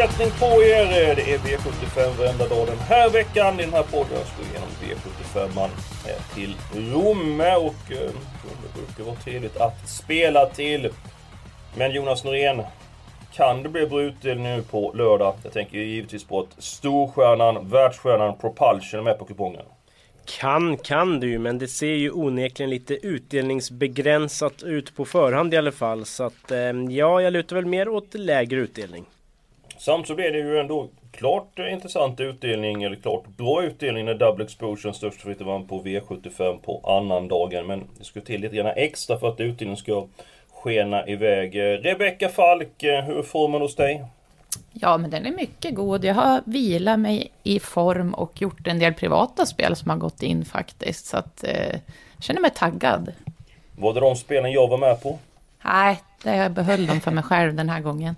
Fortsättning 0.00 0.30
på 0.38 0.62
er! 0.62 1.14
Det 1.16 1.32
är 1.32 1.38
V75 1.38 2.18
varenda 2.18 2.48
dag 2.48 2.66
den 2.66 2.78
här 2.78 3.10
veckan. 3.10 3.60
I 3.60 3.62
den 3.62 3.72
här 3.72 3.82
podden 3.82 4.12
jag 4.12 4.26
ska 4.26 4.42
igenom 4.42 4.68
V75 4.82 5.68
eh, 6.08 6.34
till 6.34 6.56
Romme 6.92 7.56
och 7.56 7.92
eh, 7.92 8.10
det 8.62 8.74
brukar 8.74 9.04
vara 9.04 9.16
trevligt 9.16 9.56
att 9.56 9.88
spela 9.88 10.46
till. 10.46 10.90
Men 11.76 11.92
Jonas 11.92 12.24
Norén, 12.24 12.62
kan 13.32 13.62
det 13.62 13.68
bli 13.68 13.86
bra 13.86 14.02
utdelning 14.02 14.44
nu 14.44 14.62
på 14.62 14.92
lördag? 14.94 15.34
Jag 15.42 15.52
tänker 15.52 15.78
givetvis 15.78 16.24
på 16.24 16.40
att 16.40 16.62
storstjärnan, 16.62 17.68
världsstjärnan 17.68 18.38
Propulsion 18.38 19.00
är 19.00 19.04
med 19.04 19.18
på 19.18 19.24
kupongen. 19.24 19.64
Kan 20.38 20.76
kan 20.76 21.20
du 21.20 21.38
men 21.38 21.58
det 21.58 21.68
ser 21.68 21.94
ju 21.94 22.10
onekligen 22.10 22.70
lite 22.70 22.94
utdelningsbegränsat 22.94 24.62
ut 24.62 24.96
på 24.96 25.04
förhand 25.04 25.54
i 25.54 25.56
alla 25.56 25.72
fall. 25.72 26.04
Så 26.04 26.24
att 26.24 26.50
eh, 26.50 26.58
ja, 26.88 27.22
jag 27.22 27.32
lutar 27.32 27.56
väl 27.56 27.66
mer 27.66 27.88
åt 27.88 28.14
lägre 28.14 28.60
utdelning. 28.60 29.06
Samt 29.80 30.06
så 30.06 30.14
blir 30.14 30.32
det 30.32 30.38
ju 30.38 30.58
ändå 30.58 30.88
klart 31.12 31.58
intressant 31.58 32.20
utdelning, 32.20 32.82
eller 32.82 32.96
klart 32.96 33.26
bra 33.26 33.62
utdelning 33.62 34.04
när 34.04 34.14
Double 34.14 34.44
Exposure 34.44 34.94
störst 34.94 35.20
favorit 35.20 35.40
vann 35.40 35.66
på 35.66 35.82
V75 35.82 36.58
på 36.58 36.80
annan 36.84 37.28
dagen. 37.28 37.66
Men 37.66 37.84
det 37.98 38.04
ska 38.04 38.20
till 38.20 38.40
lite 38.40 38.56
grann 38.56 38.72
extra 38.76 39.18
för 39.18 39.28
att 39.28 39.40
utdelningen 39.40 39.76
ska 39.76 40.06
skena 40.50 41.06
iväg. 41.06 41.58
Rebecka 41.58 42.28
Falk, 42.28 42.82
hur 42.82 43.18
är 43.18 43.22
formen 43.22 43.60
hos 43.60 43.76
dig? 43.76 44.04
Ja, 44.72 44.98
men 44.98 45.10
den 45.10 45.26
är 45.26 45.32
mycket 45.32 45.74
god. 45.74 46.04
Jag 46.04 46.14
har 46.14 46.40
vilat 46.44 46.98
mig 46.98 47.30
i 47.42 47.60
form 47.60 48.14
och 48.14 48.42
gjort 48.42 48.66
en 48.66 48.78
del 48.78 48.94
privata 48.94 49.46
spel 49.46 49.76
som 49.76 49.90
har 49.90 49.96
gått 49.96 50.22
in 50.22 50.44
faktiskt. 50.44 51.06
Så 51.06 51.16
att 51.16 51.44
eh, 51.44 51.78
jag 52.16 52.24
känner 52.24 52.40
mig 52.40 52.50
taggad. 52.50 53.12
Var 53.76 53.94
det 53.94 54.00
de 54.00 54.16
spelen 54.16 54.52
jag 54.52 54.68
var 54.68 54.78
med 54.78 55.02
på? 55.02 55.18
Nej, 55.64 56.00
det 56.22 56.36
jag 56.36 56.52
behöll 56.52 56.86
dem 56.86 57.00
för 57.00 57.10
mig 57.10 57.24
själv 57.24 57.54
den 57.54 57.68
här 57.68 57.80
gången. 57.80 58.16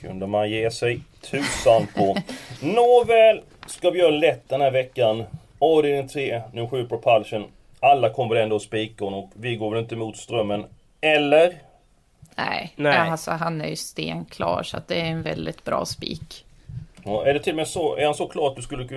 Kunde 0.00 0.26
man 0.26 0.50
ge 0.50 0.70
sig 0.70 1.00
tusan 1.20 1.86
på. 1.96 2.16
Nåväl, 2.60 3.40
ska 3.66 3.90
vi 3.90 3.98
göra 3.98 4.10
lätt 4.10 4.48
den 4.48 4.60
här 4.60 4.70
veckan. 4.70 5.24
Avdelning 5.58 6.08
3, 6.08 6.42
nummer 6.52 6.68
7 6.68 6.88
Propulsion. 6.88 7.44
Alla 7.80 8.10
kommer 8.10 8.36
ändå 8.36 8.56
att 8.56 8.62
spika 8.62 9.04
honom 9.04 9.24
och 9.24 9.30
vi 9.34 9.56
går 9.56 9.70
väl 9.70 9.80
inte 9.80 9.94
emot 9.94 10.16
strömmen. 10.16 10.64
Eller? 11.00 11.54
Nej, 12.36 12.72
Nej. 12.76 12.96
Alltså, 12.96 13.30
han 13.30 13.60
är 13.60 13.68
ju 13.68 13.76
stenklar 13.76 14.62
så 14.62 14.76
att 14.76 14.88
det 14.88 15.00
är 15.00 15.04
en 15.04 15.22
väldigt 15.22 15.64
bra 15.64 15.84
spik. 15.84 16.44
Ja, 17.04 17.26
är 17.26 17.34
det 17.34 17.40
till 17.40 17.52
och 17.52 17.56
med 17.56 17.68
så, 17.68 17.96
är 17.96 18.04
han 18.04 18.14
så 18.14 18.26
klar 18.26 18.46
att 18.46 18.56
du 18.56 18.62
skulle 18.62 18.88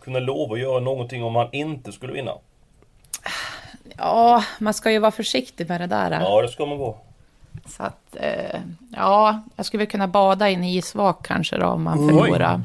kunna 0.00 0.18
lova 0.18 0.54
att 0.54 0.60
göra 0.60 0.80
någonting 0.80 1.24
om 1.24 1.36
han 1.36 1.48
inte 1.52 1.92
skulle 1.92 2.12
vinna? 2.12 2.32
Ja, 3.98 4.44
man 4.60 4.74
ska 4.74 4.90
ju 4.90 4.98
vara 4.98 5.10
försiktig 5.10 5.68
med 5.68 5.80
det 5.80 5.86
där. 5.86 6.10
Ja, 6.10 6.42
det 6.42 6.48
ska 6.48 6.66
man 6.66 6.78
vara. 6.78 6.94
Så 7.66 7.82
att, 7.82 8.16
eh, 8.16 8.60
ja, 8.96 9.42
jag 9.56 9.66
skulle 9.66 9.78
väl 9.78 9.90
kunna 9.90 10.08
bada 10.08 10.50
i 10.50 10.54
en 10.54 10.64
isvak 10.64 11.26
kanske 11.26 11.56
då 11.56 11.66
om 11.66 11.82
man 11.82 12.08
förlorar. 12.08 12.60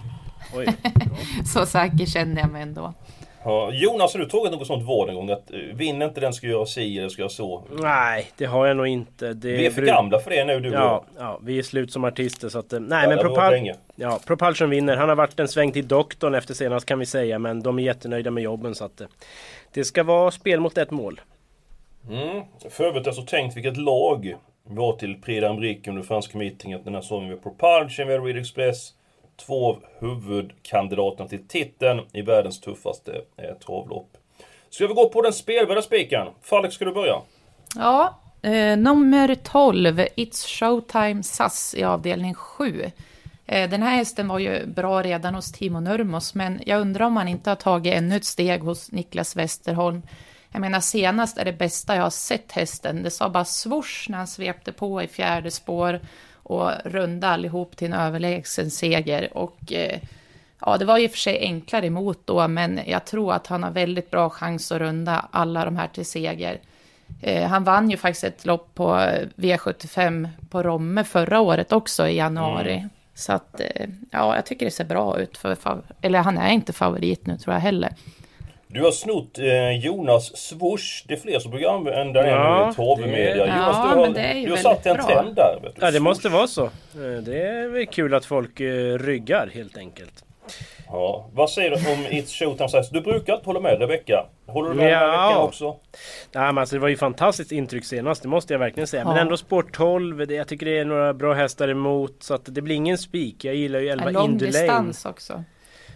Oj. 0.55 0.67
så 1.53 1.65
säker 1.65 2.05
känner 2.05 2.41
jag 2.41 2.51
mig 2.51 2.61
ändå. 2.61 2.93
Ja, 3.43 3.71
Jonas, 3.73 4.13
har 4.13 4.19
du 4.19 4.25
tagit 4.25 4.51
något 4.51 4.67
sånt 4.67 4.83
val 4.83 5.09
en 5.09 5.15
gång? 5.15 5.29
Att 5.29 5.51
eh, 5.51 5.59
vinner 5.59 6.05
inte 6.05 6.21
den 6.21 6.33
ska 6.33 6.47
göra 6.47 6.65
si 6.65 6.97
eller 6.99 7.09
ska 7.09 7.21
göra 7.21 7.29
så? 7.29 7.63
Nej, 7.69 8.31
det 8.37 8.45
har 8.45 8.67
jag 8.67 8.77
nog 8.77 8.87
inte. 8.87 9.33
Det 9.33 9.57
vi 9.57 9.65
är 9.65 9.71
för 9.71 9.81
gamla 9.81 10.19
för 10.19 10.29
det 10.29 10.45
nu 10.45 10.59
du 10.59 10.69
ja, 10.69 11.03
ja, 11.17 11.39
vi 11.43 11.59
är 11.59 11.63
slut 11.63 11.91
som 11.91 12.03
artister 12.03 12.49
så 12.49 12.59
att... 12.59 12.73
Eh, 12.73 12.79
nej, 12.79 13.03
ja, 13.03 13.09
men 13.09 13.17
Propul 13.17 13.73
ja, 13.95 14.19
Propulsion 14.25 14.69
vinner. 14.69 14.97
Han 14.97 15.09
har 15.09 15.15
varit 15.15 15.39
en 15.39 15.47
sväng 15.47 15.71
till 15.71 15.87
doktorn 15.87 16.35
efter 16.35 16.53
senast 16.53 16.85
kan 16.85 16.99
vi 16.99 17.05
säga. 17.05 17.39
Men 17.39 17.63
de 17.63 17.79
är 17.79 17.83
jättenöjda 17.83 18.31
med 18.31 18.43
jobben 18.43 18.75
så 18.75 18.85
att... 18.85 19.01
Eh, 19.01 19.07
det 19.73 19.83
ska 19.83 20.03
vara 20.03 20.31
spel 20.31 20.59
mot 20.59 20.77
ett 20.77 20.91
mål. 20.91 21.21
Mm. 22.09 22.43
För 22.69 22.83
övrigt 22.83 23.05
har 23.05 23.11
jag 23.11 23.15
så 23.15 23.21
tänkt 23.21 23.57
vilket 23.57 23.77
lag 23.77 24.35
var 24.69 24.93
till 24.93 25.21
Prix 25.21 25.43
d'Amérique 25.43 25.89
under 25.89 26.03
franska 26.03 26.37
meetinget 26.37 26.85
den 26.85 26.93
här 26.93 27.01
säsongen 27.01 27.29
med 27.29 27.43
Propulsion, 27.43 28.07
via 28.07 28.19
har 28.19 28.25
Reed 28.25 28.37
Express 28.37 28.93
två 29.45 29.69
av 29.69 29.83
huvudkandidaterna 29.99 31.29
till 31.29 31.47
titeln 31.47 32.01
i 32.13 32.21
världens 32.21 32.61
tuffaste 32.61 33.21
eh, 33.37 33.57
travlopp. 33.65 34.17
Ska 34.69 34.87
vi 34.87 34.93
gå 34.93 35.09
på 35.09 35.21
den 35.21 35.33
spelvärda 35.33 35.81
spiken? 35.81 36.27
Falk, 36.41 36.73
ska 36.73 36.85
du 36.85 36.93
börja? 36.93 37.21
Ja, 37.75 38.19
eh, 38.41 38.77
nummer 38.77 39.35
12, 39.35 39.99
It's 39.99 40.47
Showtime 40.47 41.23
SAS 41.23 41.75
i 41.77 41.83
avdelning 41.83 42.33
7. 42.33 42.91
Eh, 43.45 43.69
den 43.69 43.83
här 43.83 43.95
hästen 43.95 44.27
var 44.27 44.39
ju 44.39 44.65
bra 44.65 45.03
redan 45.03 45.35
hos 45.35 45.51
Timo 45.51 45.79
Nurmos, 45.79 46.35
men 46.35 46.61
jag 46.65 46.81
undrar 46.81 47.05
om 47.05 47.17
han 47.17 47.27
inte 47.27 47.49
har 47.49 47.55
tagit 47.55 47.93
ännu 47.93 48.15
ett 48.15 48.25
steg 48.25 48.61
hos 48.61 48.91
Niklas 48.91 49.35
Westerholm. 49.35 50.01
Jag 50.57 50.61
menar 50.61 50.79
senast 50.79 51.37
är 51.37 51.45
det 51.45 51.53
bästa 51.53 51.95
jag 51.95 52.03
har 52.03 52.09
sett 52.09 52.51
hästen. 52.51 53.03
Det 53.03 53.11
sa 53.11 53.29
bara 53.29 53.45
swoosh 53.45 54.09
när 54.09 54.17
han 54.17 54.27
svepte 54.27 54.71
på 54.71 55.01
i 55.01 55.07
fjärde 55.07 55.51
spår 55.51 55.99
och 56.33 56.71
runda 56.85 57.27
allihop 57.27 57.77
till 57.77 57.87
en 57.87 57.93
överlägsen 57.93 58.71
seger. 58.71 59.37
Och 59.37 59.73
eh, 59.73 59.99
ja, 60.59 60.77
det 60.77 60.85
var 60.85 61.05
och 61.05 61.11
för 61.11 61.17
sig 61.17 61.39
enklare 61.39 61.85
emot 61.85 62.19
då, 62.25 62.47
men 62.47 62.79
jag 62.85 63.05
tror 63.05 63.33
att 63.33 63.47
han 63.47 63.63
har 63.63 63.71
väldigt 63.71 64.11
bra 64.11 64.29
chans 64.29 64.71
att 64.71 64.79
runda 64.79 65.25
alla 65.31 65.65
de 65.65 65.77
här 65.77 65.87
till 65.87 66.05
seger. 66.05 66.59
Eh, 67.21 67.47
han 67.47 67.63
vann 67.63 67.89
ju 67.89 67.97
faktiskt 67.97 68.23
ett 68.23 68.45
lopp 68.45 68.75
på 68.75 69.09
V75 69.35 70.29
på 70.49 70.63
Romme 70.63 71.03
förra 71.03 71.39
året 71.39 71.71
också 71.71 72.07
i 72.07 72.15
januari. 72.15 72.77
Mm. 72.77 72.89
Så 73.15 73.33
att, 73.33 73.59
eh, 73.59 73.87
ja, 74.11 74.35
jag 74.35 74.45
tycker 74.45 74.65
det 74.65 74.71
ser 74.71 74.85
bra 74.85 75.19
ut. 75.19 75.37
För, 75.37 75.57
eller 76.01 76.19
han 76.19 76.37
är 76.37 76.51
inte 76.51 76.73
favorit 76.73 77.25
nu 77.25 77.37
tror 77.37 77.53
jag 77.53 77.61
heller. 77.61 77.93
Du 78.67 78.83
har 78.83 78.91
snott 78.91 79.39
eh, 79.39 79.71
Jonas 79.71 80.37
swoosh. 80.37 81.03
Det 81.07 81.13
är 81.13 81.17
fler 81.17 81.39
som 81.39 81.51
brukar 81.51 81.69
använda 81.69 82.21
den 82.21 82.29
ja, 82.29 82.71
i 82.71 82.75
torvmedia. 82.75 83.45
Det... 83.45 83.51
Jonas, 83.51 83.77
ja, 83.77 83.93
du 83.95 83.99
har, 83.99 84.45
du 84.45 84.49
har 84.49 84.57
satt 84.57 84.85
en 84.85 84.95
bra. 84.95 85.05
trend 85.05 85.35
där. 85.35 85.59
Vet 85.63 85.75
du. 85.75 85.85
Ja, 85.85 85.91
det 85.91 85.99
måste 85.99 86.29
vara 86.29 86.47
så. 86.47 86.63
Eh, 86.65 87.21
det 87.21 87.41
är 87.41 87.67
väl 87.67 87.85
kul 87.85 88.13
att 88.13 88.25
folk 88.25 88.59
eh, 88.59 88.97
ryggar 88.97 89.49
helt 89.53 89.77
enkelt. 89.77 90.23
Ja, 90.87 91.29
vad 91.33 91.49
säger 91.49 91.69
du 91.69 91.75
om 91.75 92.05
It's 92.05 92.27
Showtime 92.27 92.83
Du 92.91 93.01
brukar 93.01 93.33
inte 93.33 93.45
hålla 93.45 93.59
med 93.59 93.79
Rebecka. 93.79 94.25
Håller 94.45 94.69
du 94.69 94.75
med 94.75 94.91
ja. 94.91 94.99
den 94.99 95.09
här 95.09 95.27
veckan 95.27 95.41
också? 95.41 95.75
Nej, 96.31 96.45
men 96.45 96.57
alltså, 96.57 96.75
det 96.75 96.79
var 96.79 96.87
ju 96.87 96.97
fantastiskt 96.97 97.51
intryck 97.51 97.85
senast, 97.85 98.21
det 98.21 98.27
måste 98.27 98.53
jag 98.53 98.59
verkligen 98.59 98.87
säga. 98.87 99.03
Ja. 99.03 99.09
Men 99.09 99.17
ändå 99.17 99.37
sport 99.37 99.75
12, 99.75 100.27
det, 100.27 100.35
jag 100.35 100.47
tycker 100.47 100.65
det 100.65 100.77
är 100.77 100.85
några 100.85 101.13
bra 101.13 101.33
hästar 101.33 101.67
emot. 101.67 102.23
Så 102.23 102.33
att 102.33 102.41
det 102.45 102.61
blir 102.61 102.75
ingen 102.75 102.97
spik. 102.97 103.45
Jag 103.45 103.55
gillar 103.55 103.79
ju 103.79 103.89
11 103.89 104.09
Indulane. 104.09 104.27
Lång 104.27 104.37
distans 104.37 105.05
också. 105.05 105.43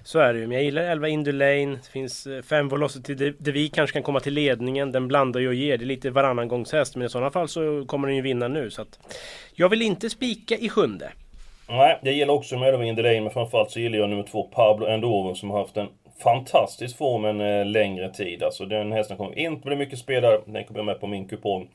Så 0.04 0.20
är 0.20 0.34
det 0.34 0.40
ju. 0.40 0.48
Men 0.48 0.56
jag 0.56 0.64
gillar 0.64 0.84
11 0.84 1.08
Indulane. 1.08 1.66
Det 1.66 1.90
finns 1.92 2.28
eh, 2.28 2.42
5 2.42 2.70
Velocity 2.70 3.16
där 3.16 3.52
vi 3.52 3.68
kanske 3.68 3.94
kan 3.94 4.04
komma 4.04 4.20
till 4.20 4.34
ledningen. 4.34 4.92
Den 4.92 5.08
blandar 5.08 5.40
ju 5.40 5.48
och 5.48 5.54
ger. 5.54 5.78
Det 5.78 5.84
är 5.84 5.86
lite 5.86 6.10
varannan 6.10 6.48
gångs 6.48 6.72
häst. 6.74 6.96
Men 6.96 7.06
i 7.06 7.10
sådana 7.10 7.32
fall 7.32 7.48
så 7.48 7.86
kommer 7.88 8.08
den 8.08 8.16
ju 8.16 8.22
vinna 8.22 8.48
nu. 8.48 8.70
Så 8.70 8.82
att 8.82 9.00
jag 9.54 9.70
vill 9.70 9.82
inte 9.82 10.10
spika 10.10 10.56
i 10.56 10.70
sjunde. 10.70 11.12
Nej, 11.70 12.00
jag 12.02 12.14
gillar 12.14 12.34
också 12.34 12.58
med 12.58 12.70
11 12.70 12.86
Indulane. 12.86 13.22
Men 13.22 13.32
framförallt 13.32 13.72
så 13.72 13.80
gillar 13.80 13.98
jag 13.98 14.10
nummer 14.10 14.24
två 14.24 14.44
Pablo 14.44 14.88
Endoven 14.88 15.36
som 15.36 15.50
har 15.50 15.60
haft 15.60 15.78
en 15.78 15.88
fantastisk 16.24 16.98
form 16.98 17.26
en 17.26 17.42
eh, 17.42 17.66
längre 17.66 18.10
tid. 18.10 18.44
Alltså 18.44 18.66
den 18.66 18.92
hästen 18.92 19.18
kommer 19.18 19.40
inte 19.40 19.68
bli 19.68 19.76
mycket 19.76 20.00
spelare. 20.00 20.40
Den 20.46 20.64
kommer 20.64 20.84
med 20.84 21.00
på 21.00 21.08
min 21.08 21.28
kupong. 21.28 21.70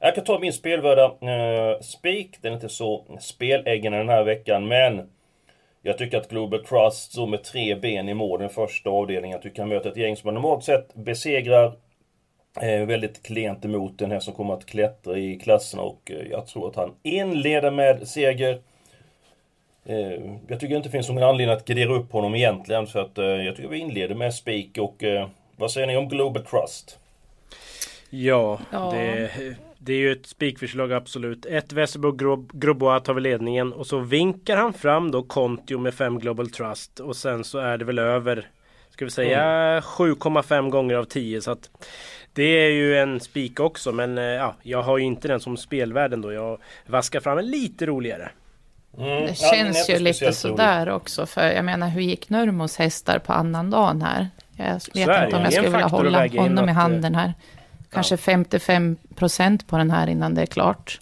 Jag 0.00 0.14
kan 0.14 0.24
ta 0.24 0.38
min 0.38 0.52
spelvärda 0.52 1.04
eh, 1.04 1.80
spik. 1.80 2.38
Den 2.40 2.52
är 2.52 2.56
inte 2.56 2.68
så 2.68 3.04
speläggen 3.20 3.92
den 3.92 4.08
här 4.08 4.24
veckan. 4.24 4.68
Men 4.68 5.08
jag 5.82 5.98
tycker 5.98 6.18
att 6.18 6.28
Global 6.28 6.64
Trust 6.64 7.12
står 7.12 7.26
med 7.26 7.44
tre 7.44 7.74
ben 7.74 8.08
i 8.08 8.14
mål 8.14 8.40
den 8.40 8.48
första 8.48 8.90
avdelningen. 8.90 9.34
Jag 9.34 9.42
tycker 9.42 9.62
han 9.62 9.68
möter 9.68 9.90
ett 9.90 9.96
gäng 9.96 10.16
som 10.16 10.34
normalt 10.34 10.64
sett 10.64 10.94
besegrar 10.94 11.72
eh, 12.60 12.86
väldigt 12.86 13.22
klent 13.22 13.64
emot 13.64 13.98
den 13.98 14.10
här 14.10 14.20
som 14.20 14.34
kommer 14.34 14.54
att 14.54 14.66
klättra 14.66 15.18
i 15.18 15.38
klasserna 15.38 15.82
och 15.82 16.10
eh, 16.10 16.26
jag 16.30 16.46
tror 16.46 16.68
att 16.68 16.76
han 16.76 16.94
inleder 17.02 17.70
med 17.70 18.08
seger. 18.08 18.60
Eh, 19.84 20.36
jag 20.48 20.60
tycker 20.60 20.76
inte 20.76 20.88
det 20.88 20.92
finns 20.92 21.08
någon 21.08 21.22
anledning 21.22 21.56
att 21.56 21.64
gardera 21.64 21.94
upp 21.94 22.12
honom 22.12 22.34
egentligen 22.34 22.86
så 22.86 22.98
att 22.98 23.18
eh, 23.18 23.24
jag 23.24 23.56
tycker 23.56 23.68
vi 23.68 23.78
inleder 23.78 24.14
med 24.14 24.34
spik 24.34 24.78
och 24.78 25.04
eh, 25.04 25.28
vad 25.56 25.70
säger 25.70 25.86
ni 25.86 25.96
om 25.96 26.08
Global 26.08 26.44
Trust? 26.44 26.98
Ja, 28.10 28.58
ja. 28.72 28.90
det 28.94 29.30
det 29.78 29.92
är 29.92 29.98
ju 29.98 30.12
ett 30.12 30.26
spikförslag 30.26 30.92
absolut. 30.92 31.46
Ett 31.46 31.72
Westerbo 31.72 32.12
Grobois 32.52 33.02
tar 33.02 33.14
vi 33.14 33.20
ledningen 33.20 33.72
och 33.72 33.86
så 33.86 33.98
vinkar 33.98 34.56
han 34.56 34.72
fram 34.72 35.10
då 35.10 35.22
Kontio 35.22 35.78
med 35.78 35.94
5 35.94 36.18
Global 36.18 36.50
Trust 36.50 37.00
och 37.00 37.16
sen 37.16 37.44
så 37.44 37.58
är 37.58 37.78
det 37.78 37.84
väl 37.84 37.98
över 37.98 38.48
ska 38.90 39.04
vi 39.04 39.10
säga, 39.10 39.40
7,5 39.80 40.70
gånger 40.70 40.94
av 40.94 41.04
10. 41.04 41.40
Så 41.40 41.50
att 41.50 41.70
det 42.32 42.42
är 42.42 42.70
ju 42.70 42.98
en 42.98 43.20
spik 43.20 43.60
också. 43.60 43.92
Men 43.92 44.18
eh, 44.18 44.24
ja, 44.24 44.54
jag 44.62 44.82
har 44.82 44.98
ju 44.98 45.04
inte 45.04 45.28
den 45.28 45.40
som 45.40 45.56
spelvärden 45.56 46.20
då. 46.20 46.32
Jag 46.32 46.58
vaskar 46.86 47.20
fram 47.20 47.38
en 47.38 47.46
lite 47.50 47.86
roligare. 47.86 48.30
Det 48.96 49.02
Mm. 49.02 49.22
Ja, 49.22 49.34
känns 49.34 49.88
är 49.88 49.92
ju 49.92 49.98
lite 49.98 50.32
sådär 50.32 50.88
också. 50.88 51.26
För 51.26 51.50
jag 51.50 51.64
menar, 51.64 51.88
hur 51.88 52.00
gick 52.00 52.30
Nurmos 52.30 52.76
hästar 52.76 53.18
på 53.18 53.32
annandagen 53.32 54.02
här? 54.02 54.28
Jag 54.56 54.72
vet 54.72 54.82
Så 54.82 54.90
inte 54.98 55.26
det. 55.26 55.26
om 55.26 55.32
jag 55.32 55.44
Det 55.44 55.50
skulle 55.52 55.70
vilja 55.70 55.86
hålla 55.86 56.26
honom 56.28 56.68
i 56.68 56.70
att, 56.70 56.76
handen 56.76 57.14
här. 57.14 57.34
Kanske 57.90 58.16
55 58.16 58.96
procent 59.14 59.66
på 59.66 59.78
den 59.78 59.90
här 59.90 60.06
innan 60.06 60.34
det 60.34 60.42
är 60.42 60.46
klart. 60.46 61.00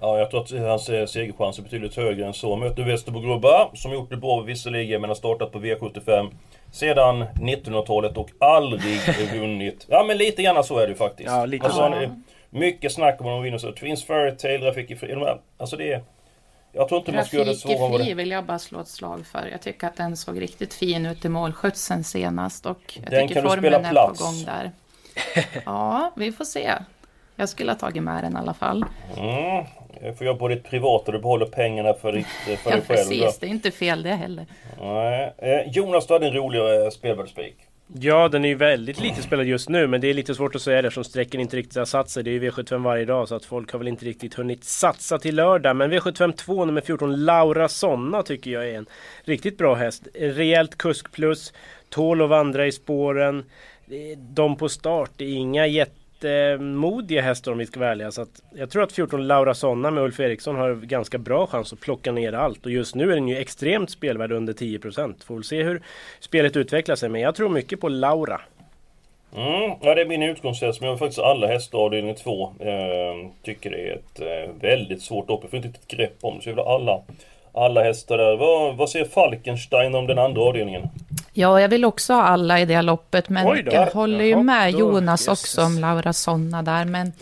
Ja, 0.00 0.18
jag 0.18 0.30
tror 0.30 0.40
att 0.42 0.50
hans 0.50 0.84
segerchans 1.12 1.58
är 1.58 1.62
betydligt 1.62 1.96
högre 1.96 2.26
än 2.26 2.34
så. 2.34 2.56
Möter 2.56 2.82
Västerbo-Grubba, 2.82 3.70
som 3.74 3.92
gjort 3.92 4.10
det 4.10 4.16
bra 4.16 4.40
visserligen, 4.40 5.00
men 5.00 5.10
har 5.10 5.14
startat 5.14 5.52
på 5.52 5.58
V75 5.60 6.30
sedan 6.72 7.24
1900-talet 7.34 8.16
och 8.16 8.30
aldrig 8.40 9.00
vunnit. 9.40 9.86
Ja, 9.88 10.04
men 10.04 10.16
lite 10.16 10.42
grann 10.42 10.64
så 10.64 10.78
är 10.78 10.82
det 10.82 10.88
ju 10.88 10.94
faktiskt. 10.94 11.30
Ja, 11.30 11.46
lite 11.46 11.64
alltså, 11.64 11.78
så. 11.78 11.82
han 11.82 11.92
är- 11.92 12.20
Mycket 12.50 12.92
snack 12.92 13.20
om 13.20 13.26
att 13.26 13.32
de 13.32 13.42
vinner 13.42 13.58
så. 13.58 13.72
Twins 13.72 14.04
Fairytale, 14.04 14.58
Rafiki 14.58 14.92
i 14.92 14.96
Fri- 14.96 15.38
Alltså 15.58 15.76
det 15.76 15.92
är... 15.92 16.02
Jag 16.72 16.88
tror 16.88 16.98
inte 16.98 17.12
man 17.12 17.24
ska 17.24 17.36
göra 17.36 17.46
det 17.48 17.54
svårare 17.54 17.78
Trafikfri 17.88 18.14
vill 18.14 18.30
jag 18.30 18.44
bara 18.44 18.58
slå 18.58 18.80
ett 18.80 18.88
slag 18.88 19.26
för. 19.26 19.48
Jag 19.52 19.62
tycker 19.62 19.86
att 19.86 19.96
den 19.96 20.16
såg 20.16 20.40
riktigt 20.40 20.74
fin 20.74 21.06
ut 21.06 21.24
i 21.24 21.28
målskötseln 21.28 22.04
senast. 22.04 22.66
Och 22.66 22.78
jag 23.02 23.10
Den 23.10 23.28
tycker 23.28 23.34
kan 23.34 23.44
du 23.44 23.50
formen 23.50 23.62
spela 23.72 23.88
är 23.88 23.90
plats. 23.92 24.18
på 24.20 24.24
gång 24.26 24.44
där. 24.44 24.70
Ja, 25.64 26.12
vi 26.16 26.32
får 26.32 26.44
se. 26.44 26.72
Jag 27.36 27.48
skulle 27.48 27.72
ha 27.72 27.78
tagit 27.78 28.02
med 28.02 28.24
den 28.24 28.32
i 28.32 28.36
alla 28.36 28.54
fall. 28.54 28.84
Mm. 29.16 29.64
Jag 30.02 30.18
får 30.18 30.26
göra 30.26 30.36
på 30.36 30.48
ditt 30.48 30.64
privata, 30.64 31.12
du 31.12 31.18
behåller 31.18 31.46
pengarna 31.46 31.94
för, 31.94 32.12
ditt, 32.12 32.26
för 32.26 32.50
Ja, 32.64 32.76
dig 32.76 32.80
själv. 32.86 32.96
precis. 32.96 33.38
Det 33.38 33.46
är 33.46 33.50
inte 33.50 33.70
fel 33.70 34.02
det 34.02 34.14
heller. 34.14 34.46
Nej. 34.80 35.32
Eh, 35.38 35.68
Jonas, 35.72 36.06
du 36.06 36.12
hade 36.12 36.26
en 36.26 36.32
roligare 36.34 36.90
spelvärldsspik. 36.90 37.56
Ja, 38.00 38.28
den 38.28 38.44
är 38.44 38.48
ju 38.48 38.54
väldigt 38.54 39.00
lite 39.00 39.22
spelad 39.22 39.46
just 39.46 39.68
nu, 39.68 39.86
men 39.86 40.00
det 40.00 40.08
är 40.10 40.14
lite 40.14 40.34
svårt 40.34 40.54
att 40.54 40.62
säga 40.62 40.82
det 40.82 40.88
eftersom 40.88 41.04
sträcken 41.04 41.40
inte 41.40 41.56
riktigt 41.56 41.76
har 41.76 41.84
satt 41.84 42.10
sig. 42.10 42.22
Det 42.22 42.30
är 42.30 42.32
ju 42.32 42.50
V75 42.50 42.82
varje 42.84 43.04
dag, 43.04 43.28
så 43.28 43.34
att 43.34 43.44
folk 43.44 43.72
har 43.72 43.78
väl 43.78 43.88
inte 43.88 44.04
riktigt 44.04 44.34
hunnit 44.34 44.64
satsa 44.64 45.18
till 45.18 45.34
lördag. 45.36 45.76
Men 45.76 45.92
V75 45.92 46.32
2, 46.32 46.64
nummer 46.64 46.80
14, 46.80 47.24
Laura 47.24 47.68
Sonna 47.68 48.22
tycker 48.22 48.50
jag 48.50 48.68
är 48.68 48.74
en 48.78 48.86
riktigt 49.24 49.58
bra 49.58 49.74
häst. 49.74 50.02
Rejält 50.14 50.78
kusk 50.78 51.12
plus, 51.12 51.52
tål 51.88 52.22
att 52.22 52.28
vandra 52.28 52.66
i 52.66 52.72
spåren. 52.72 53.44
De 54.16 54.56
på 54.56 54.68
start, 54.68 55.10
det 55.16 55.24
är 55.24 55.34
inga 55.34 55.66
jättemodiga 55.66 57.22
hästar 57.22 57.52
om 57.52 57.58
vi 57.58 57.66
ska 57.66 57.80
vara 57.80 57.90
ärliga. 57.90 58.10
Så 58.10 58.22
att 58.22 58.42
jag 58.54 58.70
tror 58.70 58.82
att 58.82 58.92
14 58.92 59.26
Laura 59.26 59.54
Sonna 59.54 59.90
med 59.90 60.04
Ulf 60.04 60.20
Eriksson 60.20 60.56
har 60.56 60.74
ganska 60.74 61.18
bra 61.18 61.46
chans 61.46 61.72
att 61.72 61.80
plocka 61.80 62.12
ner 62.12 62.32
allt. 62.32 62.66
Och 62.66 62.72
just 62.72 62.94
nu 62.94 63.12
är 63.12 63.14
den 63.14 63.28
ju 63.28 63.38
extremt 63.38 63.90
spelvärd 63.90 64.32
under 64.32 64.52
10%. 64.52 65.24
Får 65.24 65.34
väl 65.34 65.44
se 65.44 65.62
hur 65.62 65.82
spelet 66.20 66.56
utvecklar 66.56 66.96
sig. 66.96 67.08
Men 67.08 67.20
jag 67.20 67.34
tror 67.34 67.48
mycket 67.48 67.80
på 67.80 67.88
Laura. 67.88 68.40
Mm, 69.36 69.70
ja, 69.82 69.94
det 69.94 70.00
är 70.00 70.06
min 70.06 70.22
utgångshäst, 70.22 70.80
men 70.80 70.86
jag 70.86 70.94
har 70.94 70.98
faktiskt 70.98 71.18
alla 71.18 71.46
hästar 71.46 71.78
avdelning 71.78 72.14
2. 72.14 72.52
Eh, 72.60 73.30
tycker 73.42 73.70
det 73.70 73.90
är 73.90 73.94
ett 73.94 74.20
eh, 74.20 74.54
väldigt 74.60 75.02
svårt 75.02 75.28
lopp. 75.28 75.40
Jag 75.42 75.50
får 75.50 75.56
inte 75.56 75.68
ett 75.68 75.88
grepp 75.88 76.16
om 76.20 76.36
det, 76.36 76.42
så 76.42 76.48
jag 76.48 76.54
vill 76.54 76.64
ha 76.64 76.74
alla, 76.74 77.02
alla 77.52 77.82
hästar 77.82 78.18
där. 78.18 78.36
Vad, 78.36 78.76
vad 78.76 78.90
säger 78.90 79.04
Falkenstein 79.04 79.94
om 79.94 80.06
den 80.06 80.18
andra 80.18 80.42
avdelningen? 80.42 80.88
Ja, 81.36 81.60
jag 81.60 81.68
vill 81.68 81.84
också 81.84 82.12
ha 82.12 82.22
alla 82.22 82.60
i 82.60 82.64
det 82.64 82.82
loppet, 82.82 83.28
men 83.28 83.46
då. 83.46 83.72
jag 83.72 83.86
håller 83.86 84.24
ju 84.24 84.30
Jaha, 84.30 84.42
med 84.42 84.72
då- 84.72 84.78
Jonas 84.78 85.26
jösses. 85.28 85.44
också 85.58 85.62
om 85.66 85.78
Laura 85.78 86.12
Sonna 86.12 86.62
där. 86.62 86.84
Men 86.84 87.12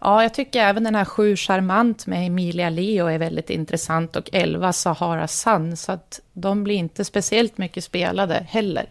ja, 0.00 0.22
jag 0.22 0.34
tycker 0.34 0.60
även 0.60 0.84
den 0.84 0.94
här 0.94 1.04
sju 1.04 1.36
Charmant 1.36 2.06
med 2.06 2.26
Emilia 2.26 2.70
Leo 2.70 3.06
är 3.06 3.18
väldigt 3.18 3.50
intressant 3.50 4.16
och 4.16 4.30
11 4.32 4.72
Sahara 4.72 5.28
Sun, 5.28 5.76
så 5.76 5.92
att 5.92 6.20
de 6.32 6.64
blir 6.64 6.74
inte 6.76 7.04
speciellt 7.04 7.58
mycket 7.58 7.84
spelade 7.84 8.46
heller. 8.48 8.84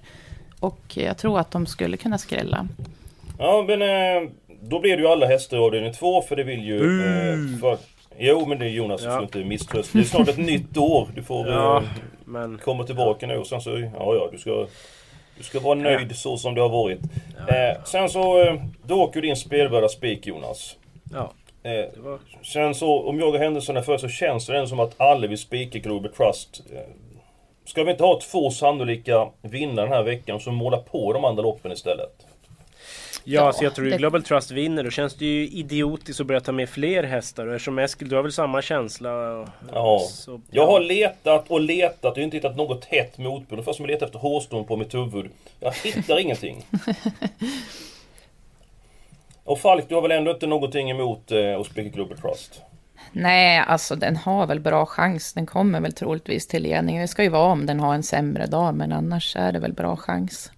Och 0.60 0.82
jag 0.94 1.18
tror 1.18 1.40
att 1.40 1.52
de 1.52 1.66
skulle 1.66 1.98
kunna 1.98 2.18
skrälla. 2.18 2.68
Ja, 3.40 3.66
men 3.68 3.82
eh, 3.82 4.30
då 4.62 4.80
blir 4.80 4.96
det 4.98 5.02
ju 5.04 5.08
alla 5.08 5.26
hästar 5.28 5.58
i 5.58 5.60
avdelning 5.60 5.94
2, 5.94 6.22
för 6.22 6.36
det 6.36 6.44
vill 6.44 6.64
ju... 6.66 6.78
Eh, 7.02 7.60
för, 7.62 7.78
jo, 8.20 8.46
men 8.46 8.60
det 8.60 8.66
är 8.66 8.70
Jonas, 8.70 9.02
du 9.02 9.08
Ja. 9.08 9.14
ska 9.14 9.22
inte 9.24 9.44
misströsta. 9.44 9.98
Det 9.98 10.04
är 10.04 10.08
snart 10.08 10.28
ett 10.28 10.38
nytt 10.38 10.78
år. 10.78 11.08
Du 11.16 11.24
får 11.24 11.48
Ja, 11.48 11.78
eh, 11.78 11.84
men... 12.26 12.58
komma 12.58 12.84
tillbaka 12.84 13.28
nu 13.28 13.38
och 13.38 13.48
sen 13.48 13.62
så... 13.62 13.70
Ja, 13.70 13.90
ja, 14.16 14.30
du 14.32 14.38
ska... 14.38 14.68
Du 15.38 15.44
ska 15.44 15.60
vara 15.60 15.76
nöjd 15.76 16.16
så 16.16 16.38
som 16.38 16.56
det 16.56 16.62
har 16.62 16.70
varit. 16.70 17.00
Eh, 17.50 17.84
sen 17.84 18.10
så... 18.10 18.42
Eh, 18.42 18.56
då 18.86 19.02
åker 19.02 19.22
din 19.22 19.36
spelvärda 19.36 19.90
spik, 19.90 20.28
Jonas. 20.28 20.78
Ja, 21.12 21.32
Eh, 21.64 22.04
var... 22.04 22.20
Sen 22.44 22.76
så, 22.76 23.10
om 23.10 23.20
jag 23.20 23.30
och 23.30 23.40
händelserna 23.40 23.82
för 23.82 23.98
så 23.98 24.08
känns 24.08 24.46
det 24.46 24.56
ändå 24.58 24.68
som 24.68 24.80
att 24.80 25.02
alla 25.02 25.28
vill 25.28 25.38
spika 25.38 25.80
Global 25.80 26.12
Trust. 26.12 26.64
Eh, 26.74 26.80
Ska 27.66 27.84
vi 27.84 27.92
inte 27.92 28.04
ha 28.04 28.20
två 28.20 28.52
sannolika 28.52 29.30
vinnare 29.42 29.86
den 29.86 29.94
här 29.94 30.04
veckan 30.04 30.40
som 30.40 30.56
målar 30.56 30.78
på 30.78 31.14
de 31.14 31.26
andra 31.26 31.44
loppen 31.44 31.72
istället? 31.72 32.28
Ja, 33.26 33.46
Ja, 33.46 33.54
så 33.54 33.64
jag 33.64 33.76
tror 33.76 33.86
det- 33.86 33.98
Global 33.98 34.24
Trust 34.24 34.52
vinner. 34.52 34.84
Då 34.84 34.90
känns 34.90 35.16
det 35.16 35.26
ju 35.26 35.48
idiotiskt 35.48 36.20
att 36.22 36.28
börja 36.28 36.40
ta 36.42 36.52
med 36.52 36.70
fler 36.70 37.04
hästar. 37.04 37.48
Och 37.48 37.54
eftersom 37.56 37.80
Eskil, 37.80 38.10
du 38.10 38.16
har 38.16 38.24
väl 38.24 38.32
samma 38.32 38.62
känsla? 38.62 39.10
Ja. 39.74 40.00
Så, 40.10 40.42
Jag 40.52 40.68
har 40.68 40.80
letat 40.80 41.46
och 41.52 41.62
letat 41.62 42.18
och 42.18 42.24
inte 42.24 42.38
hittat 42.38 42.56
något 42.58 42.86
hett 42.86 43.18
motbud. 43.18 43.52
Ungefär 43.52 43.74
som 43.74 43.86
att 43.86 43.92
leta 43.92 44.06
efter 44.06 44.20
hårstrån 44.20 44.66
på 44.66 44.76
mitt 44.76 44.94
huvud. 44.94 45.30
Jag 45.60 45.72
hittar 45.84 46.20
ingenting. 46.20 46.66
Och 49.44 49.60
Falk, 49.60 49.90
du 49.90 49.96
har 49.96 50.02
väl 50.02 50.12
ändå 50.12 50.32
inte 50.32 50.48
någonting 50.48 50.92
emot 50.92 51.32
eh, 51.32 51.60
att 51.60 51.66
spika 51.66 51.90
Global 51.90 52.18
Trust? 52.18 52.62
Nej, 53.12 53.60
alltså 53.68 53.96
den 53.96 54.16
har 54.16 54.48
väl 54.48 54.60
bra 54.60 54.86
chans. 54.86 55.34
Den 55.34 55.46
kommer 55.46 55.82
väl 55.82 55.94
troligtvis 55.94 56.48
till 56.48 56.64
ledning. 56.64 57.00
Det 57.00 57.08
ska 57.08 57.24
ju 57.24 57.30
vara 57.30 57.52
om 57.52 57.66
den 57.66 57.80
har 57.80 57.94
en 57.94 58.04
sämre 58.04 58.46
dag, 58.46 58.76
men 58.76 58.92
annars 58.92 59.36
är 59.36 59.52
det 59.52 59.60
väl 59.60 59.74
bra 59.74 59.96
chans. 59.98 60.52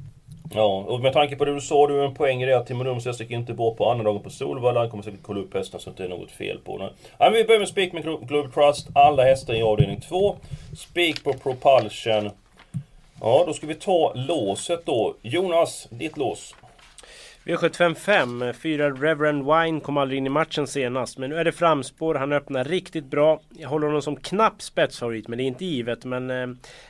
Ja, 0.53 0.83
och 0.88 1.00
med 1.00 1.13
tanke 1.13 1.36
på 1.36 1.45
det 1.45 1.53
du 1.53 1.62
sa, 1.62 1.88
du 1.88 1.94
har 1.97 2.06
en 2.06 2.13
poäng 2.13 2.44
i 2.44 2.45
det 2.45 2.57
att 2.57 2.68
Timon 2.68 2.86
Nurmos 2.86 3.19
gick 3.19 3.31
inte 3.31 3.53
bort 3.53 3.77
på 3.77 3.92
andra 3.92 4.03
dagen 4.03 4.24
på 4.24 4.30
Solvalla. 4.30 4.80
Han 4.80 4.89
kommer 4.89 5.03
säkert 5.03 5.19
kolla 5.24 5.39
upp 5.39 5.53
hästarna 5.53 5.81
så 5.81 5.89
att 5.89 5.97
det 5.97 6.03
är 6.03 6.09
något 6.09 6.31
fel 6.31 6.59
på 6.65 6.77
den. 6.77 6.89
Ja, 7.18 7.25
men 7.25 7.33
vi 7.33 7.44
börjar 7.44 7.59
med 7.59 7.68
spik 7.69 7.94
med 7.94 8.03
Glo- 8.06 8.25
Global 8.27 8.51
Trust. 8.51 8.88
Alla 8.95 9.24
hästar 9.24 9.53
i 9.53 9.62
avdelning 9.62 10.01
2. 10.01 10.36
Spik 10.77 11.24
på 11.24 11.33
Propulsion. 11.33 12.30
Ja, 13.21 13.44
då 13.47 13.53
ska 13.53 13.68
vi 13.68 13.75
ta 13.75 14.13
låset 14.15 14.86
då. 14.86 15.15
Jonas, 15.21 15.88
ditt 15.92 16.18
lås. 16.18 16.56
V755, 17.45 18.53
fyra 18.53 18.89
Reverend 18.89 19.45
Wine 19.45 19.80
kom 19.80 19.97
aldrig 19.97 20.18
in 20.18 20.25
i 20.25 20.30
matchen 20.30 20.68
senast. 20.68 21.18
Men 21.18 21.30
nu 21.30 21.38
är 21.38 21.44
det 21.44 21.51
framspår, 21.51 22.15
han 22.15 22.31
öppnar 22.31 22.63
riktigt 22.63 23.06
bra. 23.06 23.39
Jag 23.50 23.69
håller 23.69 23.88
honom 23.88 24.01
som 24.01 24.15
knapp 24.15 24.62
spetsfavorit, 24.62 25.27
men 25.27 25.38
det 25.38 25.44
är 25.44 25.45
inte 25.45 25.65
givet. 25.65 26.06
Men 26.06 26.31
eh, 26.31 26.47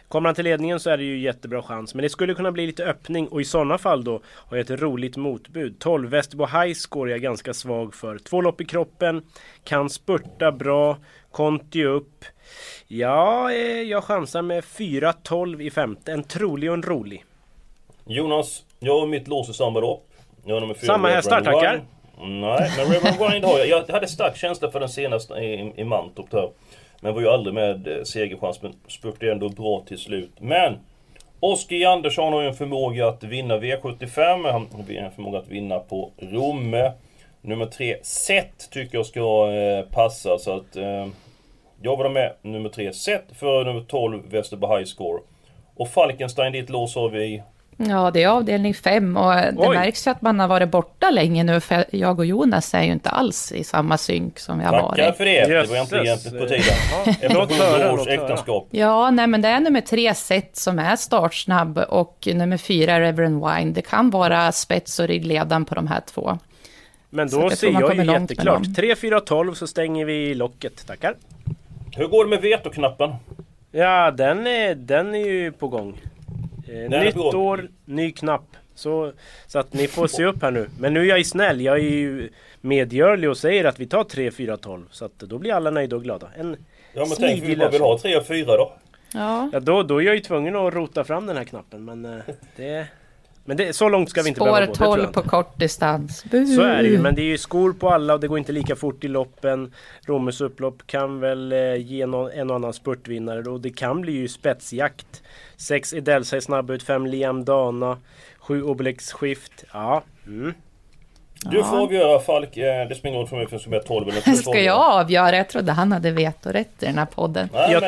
kommer 0.07 0.29
han 0.29 0.35
till 0.35 0.43
ledningen 0.43 0.79
så 0.79 0.89
är 0.89 0.97
det 0.97 1.03
ju 1.03 1.19
jättebra 1.19 1.63
chans. 1.63 1.95
Men 1.95 2.03
det 2.03 2.09
skulle 2.09 2.33
kunna 2.33 2.51
bli 2.51 2.65
lite 2.67 2.85
öppning 2.85 3.27
och 3.27 3.41
i 3.41 3.45
sådana 3.45 3.77
fall 3.77 4.03
då 4.03 4.21
har 4.25 4.57
jag 4.57 4.71
ett 4.71 4.81
roligt 4.81 5.17
motbud. 5.17 5.79
12 5.79 6.09
Västerbo 6.09 6.45
High 6.45 6.73
Score 6.73 7.09
är 7.09 7.11
jag 7.11 7.21
ganska 7.21 7.53
svag 7.53 7.95
för. 7.95 8.17
Två 8.17 8.41
lopp 8.41 8.61
i 8.61 8.65
kroppen, 8.65 9.21
kan 9.63 9.89
spurta 9.89 10.51
bra, 10.51 10.97
Conti 11.31 11.85
upp. 11.85 12.25
Ja, 12.87 13.51
eh, 13.51 13.81
jag 13.81 14.03
chansar 14.03 14.41
med 14.41 14.63
4-12 14.63 15.61
i 15.61 15.71
femte. 15.71 16.11
En 16.11 16.23
trolig 16.23 16.69
och 16.69 16.73
en 16.73 16.83
rolig. 16.83 17.25
Jonas, 18.05 18.63
jag 18.79 18.99
har 18.99 19.07
mitt 19.07 19.27
lås 19.27 19.49
i 19.49 19.53
samma 19.53 19.79
lopp. 19.79 20.11
Nummer 20.45 20.73
fyra, 20.73 20.93
Samma 20.93 21.09
hästar, 21.09 21.41
tackar. 21.41 21.81
Nej, 22.17 22.71
men 22.77 22.93
Reverend 22.93 23.17
Wine 23.19 23.47
har 23.47 23.59
jag. 23.59 23.67
Jag 23.67 23.93
hade 23.93 24.07
stark 24.07 24.37
känsla 24.37 24.71
för 24.71 24.79
den 24.79 24.89
senaste 24.89 25.33
i, 25.33 25.73
i 25.75 25.83
Mantorp 25.83 26.31
där. 26.31 26.49
Men 26.99 27.13
var 27.13 27.21
ju 27.21 27.29
aldrig 27.29 27.53
med 27.53 27.87
eh, 27.87 28.03
segerchans, 28.03 28.61
men 28.61 28.73
spurtade 28.87 29.31
ändå 29.31 29.49
bra 29.49 29.83
till 29.87 29.97
slut. 29.97 30.31
Men! 30.39 30.77
Oskar 31.39 31.85
Andersson 31.87 32.33
har 32.33 32.41
ju 32.41 32.47
en 32.47 32.53
förmåga 32.53 33.07
att 33.07 33.23
vinna 33.23 33.57
V75. 33.57 34.51
Han 34.51 34.67
har 34.71 34.93
en 34.95 35.11
förmåga 35.11 35.39
att 35.39 35.47
vinna 35.47 35.79
på 35.79 36.11
Romme. 36.17 36.91
Nummer 37.41 37.65
tre, 37.65 37.97
Set, 38.01 38.69
tycker 38.71 38.97
jag 38.97 39.05
ska 39.05 39.51
eh, 39.51 39.85
passa. 39.91 40.37
Så 40.37 40.55
att 40.55 40.75
eh, 40.75 41.07
jag 41.81 41.97
var 41.97 42.09
med 42.09 42.33
nummer 42.41 42.69
tre, 42.69 42.93
Set, 42.93 43.25
för 43.39 43.65
nummer 43.65 43.81
12, 43.81 44.23
Västerbo 44.29 44.75
High 44.75 44.85
Score. 44.85 45.21
Och 45.75 45.89
Falkenstein, 45.89 46.53
ditt 46.53 46.69
lås 46.69 46.95
har 46.95 47.09
vi 47.09 47.43
Ja, 47.77 48.11
det 48.11 48.23
är 48.23 48.27
avdelning 48.27 48.73
fem 48.73 49.17
och 49.17 49.33
det 49.35 49.53
Oj. 49.57 49.77
märks 49.77 50.07
ju 50.07 50.11
att 50.11 50.21
man 50.21 50.39
har 50.39 50.47
varit 50.47 50.69
borta 50.69 51.09
länge 51.09 51.43
nu, 51.43 51.59
för 51.59 51.85
jag 51.91 52.19
och 52.19 52.25
Jonas 52.25 52.73
är 52.73 52.83
ju 52.83 52.91
inte 52.91 53.09
alls 53.09 53.51
i 53.51 53.63
samma 53.63 53.97
synk 53.97 54.39
som 54.39 54.59
vi 54.59 54.65
har 54.65 54.71
Tackar 54.71 55.03
varit. 55.05 55.17
för 55.17 55.25
det! 55.25 55.45
Det 55.45 55.67
var 55.67 55.75
egentligen 55.75 56.05
egentligen 56.05 56.37
på 56.39 56.45
tiden. 56.47 56.63
Ja, 57.05 57.11
Efter 57.21 57.75
100 57.81 57.93
års 57.93 58.07
äktenskap. 58.07 58.67
Ja, 58.71 59.11
nej 59.11 59.27
men 59.27 59.41
det 59.41 59.47
är 59.47 59.59
nummer 59.59 59.81
tre 59.81 60.13
set 60.13 60.57
som 60.57 60.79
är 60.79 60.95
startsnabb 60.95 61.77
och 61.77 62.27
nummer 62.33 62.57
fyra 62.57 62.99
Reverend 62.99 63.45
Wine. 63.45 63.71
Det 63.71 63.81
kan 63.81 64.09
vara 64.09 64.51
spets 64.51 64.99
och 64.99 65.07
ryggledan 65.07 65.65
på 65.65 65.75
de 65.75 65.87
här 65.87 66.01
två. 66.13 66.37
Men 67.09 67.29
då 67.29 67.41
jag 67.41 67.57
ser 67.57 67.71
jag 67.71 67.95
ju 67.95 68.03
jätteklart. 68.11 68.63
dem. 68.63 68.73
3, 68.75 68.95
4, 68.95 69.19
12 69.19 69.53
så 69.53 69.67
stänger 69.67 70.05
vi 70.05 70.33
locket. 70.35 70.87
Tackar. 70.87 71.15
Hur 71.95 72.07
går 72.07 72.23
det 72.25 72.29
med 72.29 72.41
vetoknappen? 72.41 73.11
Ja, 73.71 74.11
den 74.11 74.47
är, 74.47 74.75
den 74.75 75.15
är 75.15 75.25
ju 75.27 75.51
på 75.51 75.67
gång. 75.67 76.01
Eh, 76.67 77.03
nytt 77.03 77.15
på 77.15 77.21
år, 77.21 77.69
ny 77.85 78.11
knapp. 78.11 78.57
Så, 78.75 79.11
så 79.47 79.59
att 79.59 79.73
ni 79.73 79.87
får 79.87 80.07
se 80.07 80.25
upp 80.25 80.41
här 80.41 80.51
nu. 80.51 80.69
Men 80.79 80.93
nu 80.93 81.01
är 81.01 81.05
jag 81.05 81.17
ju 81.17 81.23
snäll. 81.23 81.61
Jag 81.61 81.75
är 81.75 81.83
ju 81.83 82.29
medgörlig 82.61 83.29
och 83.29 83.37
säger 83.37 83.65
att 83.65 83.79
vi 83.79 83.85
tar 83.85 84.03
3, 84.03 84.31
4, 84.31 84.57
12. 84.57 84.85
Så 84.91 85.05
att 85.05 85.19
då 85.19 85.37
blir 85.37 85.53
alla 85.53 85.71
nöjda 85.71 85.95
och 85.95 86.03
glada. 86.03 86.29
En 86.37 86.57
Ja 86.93 87.05
men 87.05 87.17
tänk 87.17 87.43
vi 87.43 87.55
bara 87.55 87.69
vill 87.69 87.81
ha 87.81 87.97
3 87.99 88.17
och 88.17 88.25
4 88.27 88.45
då. 88.45 88.73
Ja, 89.13 89.49
Ja, 89.53 89.59
då, 89.59 89.83
då 89.83 90.01
är 90.01 90.05
jag 90.05 90.15
ju 90.15 90.21
tvungen 90.21 90.55
att 90.55 90.73
rota 90.73 91.03
fram 91.03 91.25
den 91.25 91.37
här 91.37 91.43
knappen. 91.43 91.85
Men 91.85 92.05
eh, 92.05 92.19
det... 92.55 92.87
Men 93.47 93.57
det, 93.57 93.73
så 93.75 93.89
långt 93.89 94.09
ska 94.09 94.21
vi 94.21 94.29
inte 94.29 94.39
behöva 94.39 94.57
Spår 94.57 94.65
gå. 94.65 94.71
det 94.71 94.77
tror 94.77 94.87
jag 94.89 94.95
12 94.97 95.07
inte. 95.07 95.21
på 95.21 95.29
kortdistans. 95.29 96.23
Bu. 96.31 96.45
Så 96.45 96.61
är 96.61 96.83
det 96.83 96.89
ju, 96.89 96.99
men 96.99 97.15
det 97.15 97.21
är 97.21 97.25
ju 97.25 97.37
skor 97.37 97.73
på 97.73 97.89
alla 97.89 98.13
och 98.13 98.19
det 98.19 98.27
går 98.27 98.37
inte 98.37 98.51
lika 98.51 98.75
fort 98.75 99.03
i 99.03 99.07
loppen. 99.07 99.73
Romes 100.05 100.41
upplopp 100.41 100.87
kan 100.87 101.19
väl 101.19 101.51
eh, 101.51 101.75
ge 101.75 102.05
någon, 102.05 102.31
en 102.31 102.49
och 102.49 102.55
annan 102.55 102.73
spurtvinnare 102.73 103.41
då. 103.41 103.57
Det 103.57 103.69
kan 103.69 104.01
bli 104.01 104.11
ju 104.11 104.27
spetsjakt. 104.27 105.23
6 105.57 105.93
Edelsa 105.93 106.35
är 106.35 106.39
snabb 106.39 106.69
ut, 106.71 106.83
5 106.83 107.05
Liam 107.05 107.45
Dana, 107.45 107.97
7 108.39 108.63
Obelix 108.63 109.11
Skift. 109.13 109.63
Ja, 109.73 110.03
mm. 110.27 110.53
Du 111.51 111.63
får 111.63 111.77
avgöra 111.83 112.19
Falk. 112.19 112.57
Eh, 112.57 112.87
Det 112.89 112.95
spelar 112.95 113.09
ingen 113.09 113.19
roll 113.19 113.27
för 113.27 113.37
mig 113.37 113.47
för 113.47 113.57
ska 113.59 113.69
med 113.69 113.85
12 113.85 114.09
eller 114.09 114.21
12. 114.21 114.35
Ska 114.35 114.59
jag 114.61 114.77
avgöra? 115.01 115.37
Jag 115.37 115.49
trodde 115.49 115.71
han 115.71 115.91
hade 115.91 116.11
vetorätt 116.11 116.83
i 116.83 116.85
den 116.85 116.97
här 116.97 117.05
podden. 117.05 117.49
Nej, 117.53 117.71
Jag-. 117.71 117.83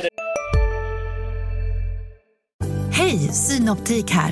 Hej, 2.91 3.17
Synoptik 3.17 4.11
här. 4.11 4.31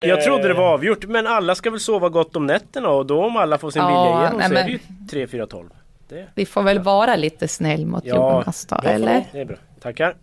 Jag 0.00 0.22
trodde 0.24 0.48
det 0.48 0.54
var 0.54 0.72
avgjort, 0.72 1.04
men 1.06 1.26
alla 1.26 1.54
ska 1.54 1.70
väl 1.70 1.80
sova 1.80 2.08
gott 2.08 2.36
om 2.36 2.46
nätterna 2.46 2.88
och 2.88 3.06
då 3.06 3.24
om 3.24 3.36
alla 3.36 3.58
får 3.58 3.70
sin 3.70 3.82
Ja, 3.82 3.88
vilja 3.88 4.20
igenom 4.22 4.38
nej, 4.38 4.48
så 4.48 4.54
är 4.54 4.58
men- 4.58 4.66
det 4.66 4.72
ju 4.72 4.78
3, 5.10 5.26
4, 5.26 5.46
12. 5.46 5.68
Det, 6.08 6.26
Vi 6.34 6.46
får 6.46 6.62
väl 6.62 6.78
vara 6.78 7.16
lite 7.16 7.48
snäll 7.48 7.86
mot 7.86 8.04
Ja, 8.06 8.14
Jonas 8.16 8.66
då, 8.66 8.76
eller? 8.84 9.24
det 9.32 9.40
är 9.40 9.44
bra. 9.44 9.56
Tackar. 9.82 10.14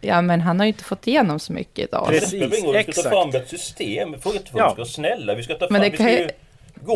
Ja, 0.00 0.22
men 0.22 0.40
han 0.40 0.58
har 0.60 0.66
ju 0.66 0.72
inte 0.72 0.84
fått 0.84 1.06
igenom 1.06 1.38
så 1.38 1.52
mycket 1.52 1.88
idag. 1.88 2.06
Det 2.10 2.18
Precis, 2.20 2.42
roll, 2.42 2.50
vi 2.50 2.56
ska 2.56 2.72
ta 2.72 2.78
exakt. 2.78 3.08
fram 3.08 3.28
ett 3.28 3.48
system. 3.48 4.14
Fråga 4.20 4.36
inte 4.36 4.50
Ja. 4.54 4.64
vi 4.66 4.70
ska 4.70 4.74
vara 4.76 4.84
snälla. 4.84 5.34
Vi 5.34 5.42
ska 5.42 5.54
ta 5.54 5.58
fram... 5.58 5.68
Men 5.72 5.80
det 5.82 5.90
kan 5.96 6.06
ju- 6.12 6.28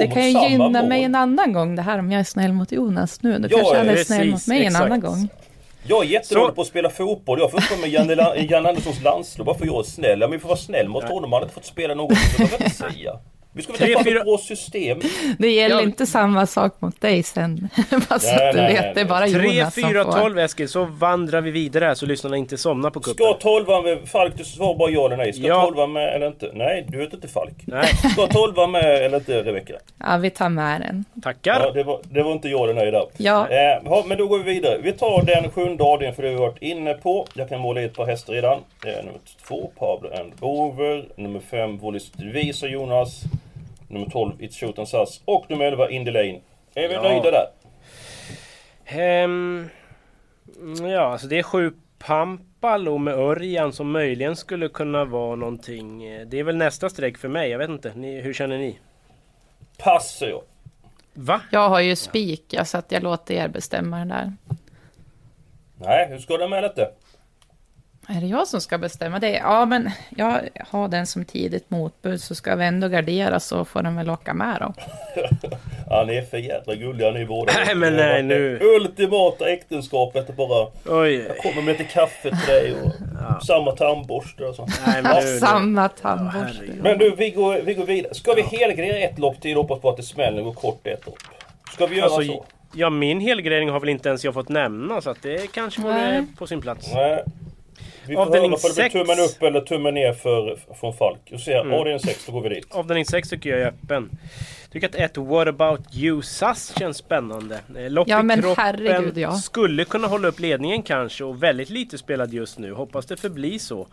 Det 0.01 0.07
kan 0.07 0.23
ju 0.33 0.49
gynna 0.49 0.69
mål. 0.81 0.89
mig 0.89 1.03
en 1.05 1.15
annan 1.15 1.53
gång 1.53 1.77
det 1.77 1.83
här 1.83 1.99
om 1.99 2.13
jag 2.13 2.21
är 2.21 2.25
snäll 2.25 2.53
mot 2.53 2.73
Jonas 2.73 3.23
nu. 3.23 3.39
Då 3.39 3.49
Ja, 3.51 3.57
kanske 3.57 3.77
han 3.79 3.87
är 3.89 3.93
precis, 3.93 4.07
snäll 4.07 4.31
mot 4.31 4.47
mig 4.47 4.61
en 4.61 4.67
exakt. 4.67 4.85
annan 4.85 5.01
gång. 5.01 5.29
Jag 5.89 6.05
är 6.05 6.09
jättedålig 6.09 6.55
på 6.55 6.61
att 6.61 6.67
spela 6.67 6.91
fotboll. 6.91 7.39
Jag 7.41 7.51
får 7.51 7.71
vara 7.71 7.81
med 7.81 7.91
Janne, 7.91 8.37
Janne 8.51 8.69
Anderssons 8.69 9.03
landslag. 9.03 9.45
Varför 9.45 9.67
jag 9.67 9.79
är 9.79 9.83
snäll? 9.83 10.19
Men 10.19 10.31
vi 10.31 10.39
får 10.39 10.49
vara 10.49 10.59
snäll 10.59 10.89
mot 10.89 11.05
honom. 11.05 11.33
Han 11.33 11.33
har 11.33 11.43
inte 11.43 11.55
fått 11.55 11.65
spela 11.65 11.95
något. 11.95 12.19
Så 12.19 12.37
kan 12.37 12.49
jag 12.51 12.61
inte 12.61 12.77
säga? 12.77 13.19
Vi 13.57 13.63
ska 13.63 13.73
väl 13.73 13.79
Tre, 13.79 13.95
ta 13.95 14.25
fram 14.25 14.39
system. 14.39 15.01
Det 15.39 15.51
gäller 15.51 15.77
Ja. 15.77 15.83
inte 15.83 16.07
samma 16.07 16.47
sak 16.47 16.77
mot 16.81 17.01
dig 17.01 17.23
sen. 17.23 17.69
Så 17.77 17.97
Nej, 18.27 18.53
du 18.53 18.61
nej, 18.61 18.73
vet, 18.73 18.83
nej, 18.83 18.93
det 18.95 19.01
är 19.01 19.05
bara 19.05 19.27
3, 19.29 19.55
Jonas 19.57 19.75
som 19.75 19.83
4, 19.83 20.05
får. 20.05 20.13
12 20.13 20.39
Eskil, 20.39 20.69
så 20.69 20.85
vandrar 20.85 21.41
vi 21.41 21.51
vidare 21.51 21.95
så 21.95 22.07
lyssnarna 22.07 22.37
inte 22.37 22.57
somnar 22.59 22.91
på 22.91 23.01
kuppen. 23.01 23.25
Ska 23.27 23.33
tolvan 23.35 23.85
med... 23.85 23.99
Falk, 24.09 24.33
du 24.37 24.45
svarar 24.45 24.79
bara 24.79 24.91
ja 24.91 25.07
eller 25.07 25.17
nej. 25.17 25.33
Ska 25.33 25.47
Ja. 25.47 25.63
tolvan 25.65 25.93
med 25.93 26.15
eller 26.15 26.27
inte? 26.27 26.51
Nej, 26.55 26.87
du 26.89 26.99
vet 26.99 27.13
inte 27.15 27.29
Falk. 27.29 27.55
Nej, 27.65 27.87
Ska 28.13 28.27
tolvan 28.27 28.71
med 28.71 28.85
eller 29.05 29.17
inte 29.19 29.43
Rebecka? 29.43 29.75
Ja, 29.99 30.17
vi 30.17 30.31
tar 30.31 30.49
med 30.49 30.81
den. 30.81 31.05
tackar. 31.23 31.61
Ja, 31.61 31.71
det, 31.73 31.83
var, 31.83 32.01
det 32.03 32.23
var 32.23 32.33
inte 32.33 32.49
ja 32.49 32.65
eller 32.65 32.75
nej 32.75 32.91
där. 32.91 33.05
Ja. 33.17 33.49
Eh, 33.49 34.05
men 34.07 34.19
då 34.19 34.27
går 34.27 34.39
vi 34.39 34.45
vidare. 34.55 34.79
Vi 34.83 34.93
tar 34.93 35.23
den 35.23 35.51
sjunde 35.51 35.85
avdelningen 35.85 36.15
för 36.17 36.23
det 36.23 36.29
har 36.29 36.35
vi 36.35 36.41
varit 36.41 36.63
inne 36.63 36.95
på. 36.95 37.27
Jag 37.35 37.49
kan 37.49 37.61
måla 37.61 37.81
i 37.81 37.85
ett 37.85 37.95
par 37.97 38.07
hästar 38.07 38.33
redan. 38.33 38.59
Eh, 38.87 38.97
nummer 39.05 39.21
två, 39.49 39.71
Pablo 39.79 40.11
and 40.21 40.33
Over. 40.41 41.05
Nummer 41.17 41.41
fem, 41.51 41.79
Wallis 41.79 42.11
Visa 42.19 42.67
Jonas. 42.67 43.21
Nummer 43.89 44.07
12, 44.11 44.33
It's 44.39 44.53
Shoot 44.61 44.79
and 44.79 44.89
Sass. 44.89 45.21
Och 45.25 45.51
nummer 45.51 45.65
11, 45.65 45.91
Indy 45.91 46.11
Lane. 46.11 46.41
Är 46.75 46.89
vi 46.89 46.95
Ja. 46.95 47.03
nöjda 47.03 47.31
där? 47.31 47.47
Ehm, 48.85 49.69
ja, 50.91 51.01
alltså 51.01 51.27
det 51.27 51.39
är 51.39 51.43
sju 51.43 51.73
Pampalo 51.99 52.99
med 52.99 53.15
Örjan 53.15 53.73
som 53.73 53.91
möjligen 53.91 54.37
skulle 54.37 54.69
kunna 54.69 55.05
vara 55.05 55.37
någonting. 55.37 55.99
Det 56.27 56.39
är 56.39 56.45
väl 56.45 56.57
nästa 56.57 56.89
streck 56.91 57.19
för 57.19 57.29
mig, 57.29 57.51
jag 57.51 57.59
vet 57.59 57.71
inte. 57.71 57.93
Ni, 57.95 58.21
hur 58.21 58.33
känner 58.33 58.59
ni? 58.59 58.79
Pass 59.79 60.17
säger 60.19 60.33
jag. 60.33 60.43
Va? 61.15 61.41
Jag 61.53 61.69
har 61.69 61.81
ju 61.81 61.97
spik, 61.97 62.55
så 62.65 62.79
att 62.79 62.93
jag 62.93 63.03
låter 63.03 63.35
er 63.35 63.49
bestämma 63.49 63.99
den 63.99 64.09
där. 64.09 64.33
Nej, 65.79 66.07
hur 66.09 66.19
ska 66.19 66.37
det 66.37 66.49
med 66.49 66.63
detta? 66.63 66.83
Är 68.09 68.21
det 68.21 68.27
jag 68.27 68.49
som 68.49 68.61
ska 68.61 68.79
bestämma 68.79 69.19
det? 69.19 69.31
Ja, 69.31 69.65
men 69.67 69.91
jag 70.17 70.41
har 70.69 70.89
den 70.89 71.07
som 71.07 71.25
tidigt 71.25 71.71
motbud, 71.71 72.21
så 72.21 72.35
ska 72.35 72.57
vi 72.57 72.65
ändå 72.65 72.89
gardera 72.89 73.41
så 73.41 73.65
får 73.65 73.83
den 73.83 73.97
väl 73.97 74.11
åka 74.11 74.35
med 74.35 74.57
då. 74.61 74.75
Ja, 75.91 76.05
ni 76.07 76.17
är 76.17 76.23
för 76.23 76.37
jävla 76.39 76.75
gulliga 76.75 77.11
ni 77.11 77.27
båda. 77.27 77.53
Nej, 77.67 77.75
men 77.75 77.97
nej, 77.97 78.23
nu- 78.23 78.59
Ultimata 78.63 79.49
äktenskapet 79.53 80.29
och 80.29 80.35
bara... 80.35 80.67
Oj. 80.87 81.15
Jag 81.15 81.37
kommer 81.39 81.63
med 81.63 81.79
lite 81.79 81.85
kaffe 81.93 82.31
till 82.31 82.47
dig 82.55 82.75
och 82.83 83.43
samma 83.47 83.73
tandborste 83.73 84.45
och 84.45 84.55
sånt. 84.55 84.81
Nej, 84.87 85.03
men 85.03 85.25
nu. 85.25 85.39
Samma 85.39 85.89
tandborste. 85.89 86.63
Men 86.83 86.99
du, 86.99 87.15
vi 87.17 87.31
går, 87.31 87.61
vi 87.65 87.75
går 87.75 87.85
vidare. 87.87 88.15
Ska 88.15 88.33
vi 88.35 88.43
helgardera 88.43 88.97
ett 88.99 89.19
lopp 89.19 89.41
till 89.41 89.57
och 89.57 89.63
hoppas 89.63 89.81
på 89.83 89.91
att 89.91 89.97
det 89.97 90.03
smäller 90.03 90.39
och 90.39 90.45
går 90.45 90.53
kort 90.53 90.87
ett 90.87 91.07
lopp? 91.07 91.19
Ska 91.73 91.87
vi 91.87 91.97
göra 91.97 92.07
Alltså, 92.07 92.23
så? 92.33 92.45
ja, 92.75 92.91
min 92.91 93.21
helgardering 93.21 93.71
har 93.71 93.81
väl 93.81 93.89
inte 93.89 94.09
ens 94.09 94.25
jag 94.25 94.35
fått 94.35 94.49
nämna 94.49 95.01
så 95.01 95.11
att 95.11 95.23
det 95.23 95.53
kanske 95.53 95.81
vore 95.81 96.27
på 96.39 96.47
sin 96.47 96.61
plats. 96.61 96.91
Nej. 96.95 97.25
Vi 98.09 98.15
får 98.15 98.23
Avdelning 98.23 98.51
höra 98.51 98.57
om 98.57 98.75
det 98.77 98.91
blir 98.91 99.05
tummen 99.05 99.19
upp 99.19 99.43
eller 99.43 99.61
tummen 99.61 99.95
ner 99.95 100.13
för, 100.13 100.59
från 100.81 100.95
Falk. 100.95 101.31
Och 101.33 101.41
se, 101.41 101.53
mm. 101.53 101.73
avdelning 101.73 102.01
6, 102.01 102.27
då 102.27 102.33
går 102.33 102.43
vi 102.43 102.49
dit. 102.49 102.67
Avdelning 102.71 103.05
6 103.05 103.29
tycker 103.29 103.51
jag 103.51 103.61
är 103.61 103.67
öppen. 103.67 104.11
Tycker 104.73 104.89
att 104.89 104.95
ett 104.95 105.17
What 105.17 105.49
about 105.49 105.81
you 105.95 106.23
SAS 106.23 106.79
känns 106.79 106.97
spännande. 106.97 107.61
Eh, 107.77 107.91
Lopp 107.91 108.09
Ja, 108.09 108.21
i 108.21 108.23
men 108.23 108.43
kroppen 108.43 108.65
herregud, 108.65 109.19
ja. 109.19 109.33
skulle 109.33 109.85
kunna 109.85 110.07
hålla 110.07 110.29
upp 110.29 110.41
ledningen 110.41 110.83
kanske 110.83 111.25
och 111.25 111.43
väldigt 111.43 111.71
lite 111.71 111.99
spelad 111.99 112.33
just 112.33 112.59
nu. 112.59 112.73
Hoppas 112.73 113.07
det 113.07 113.17
förblir 113.17 113.59
så. 113.59 113.87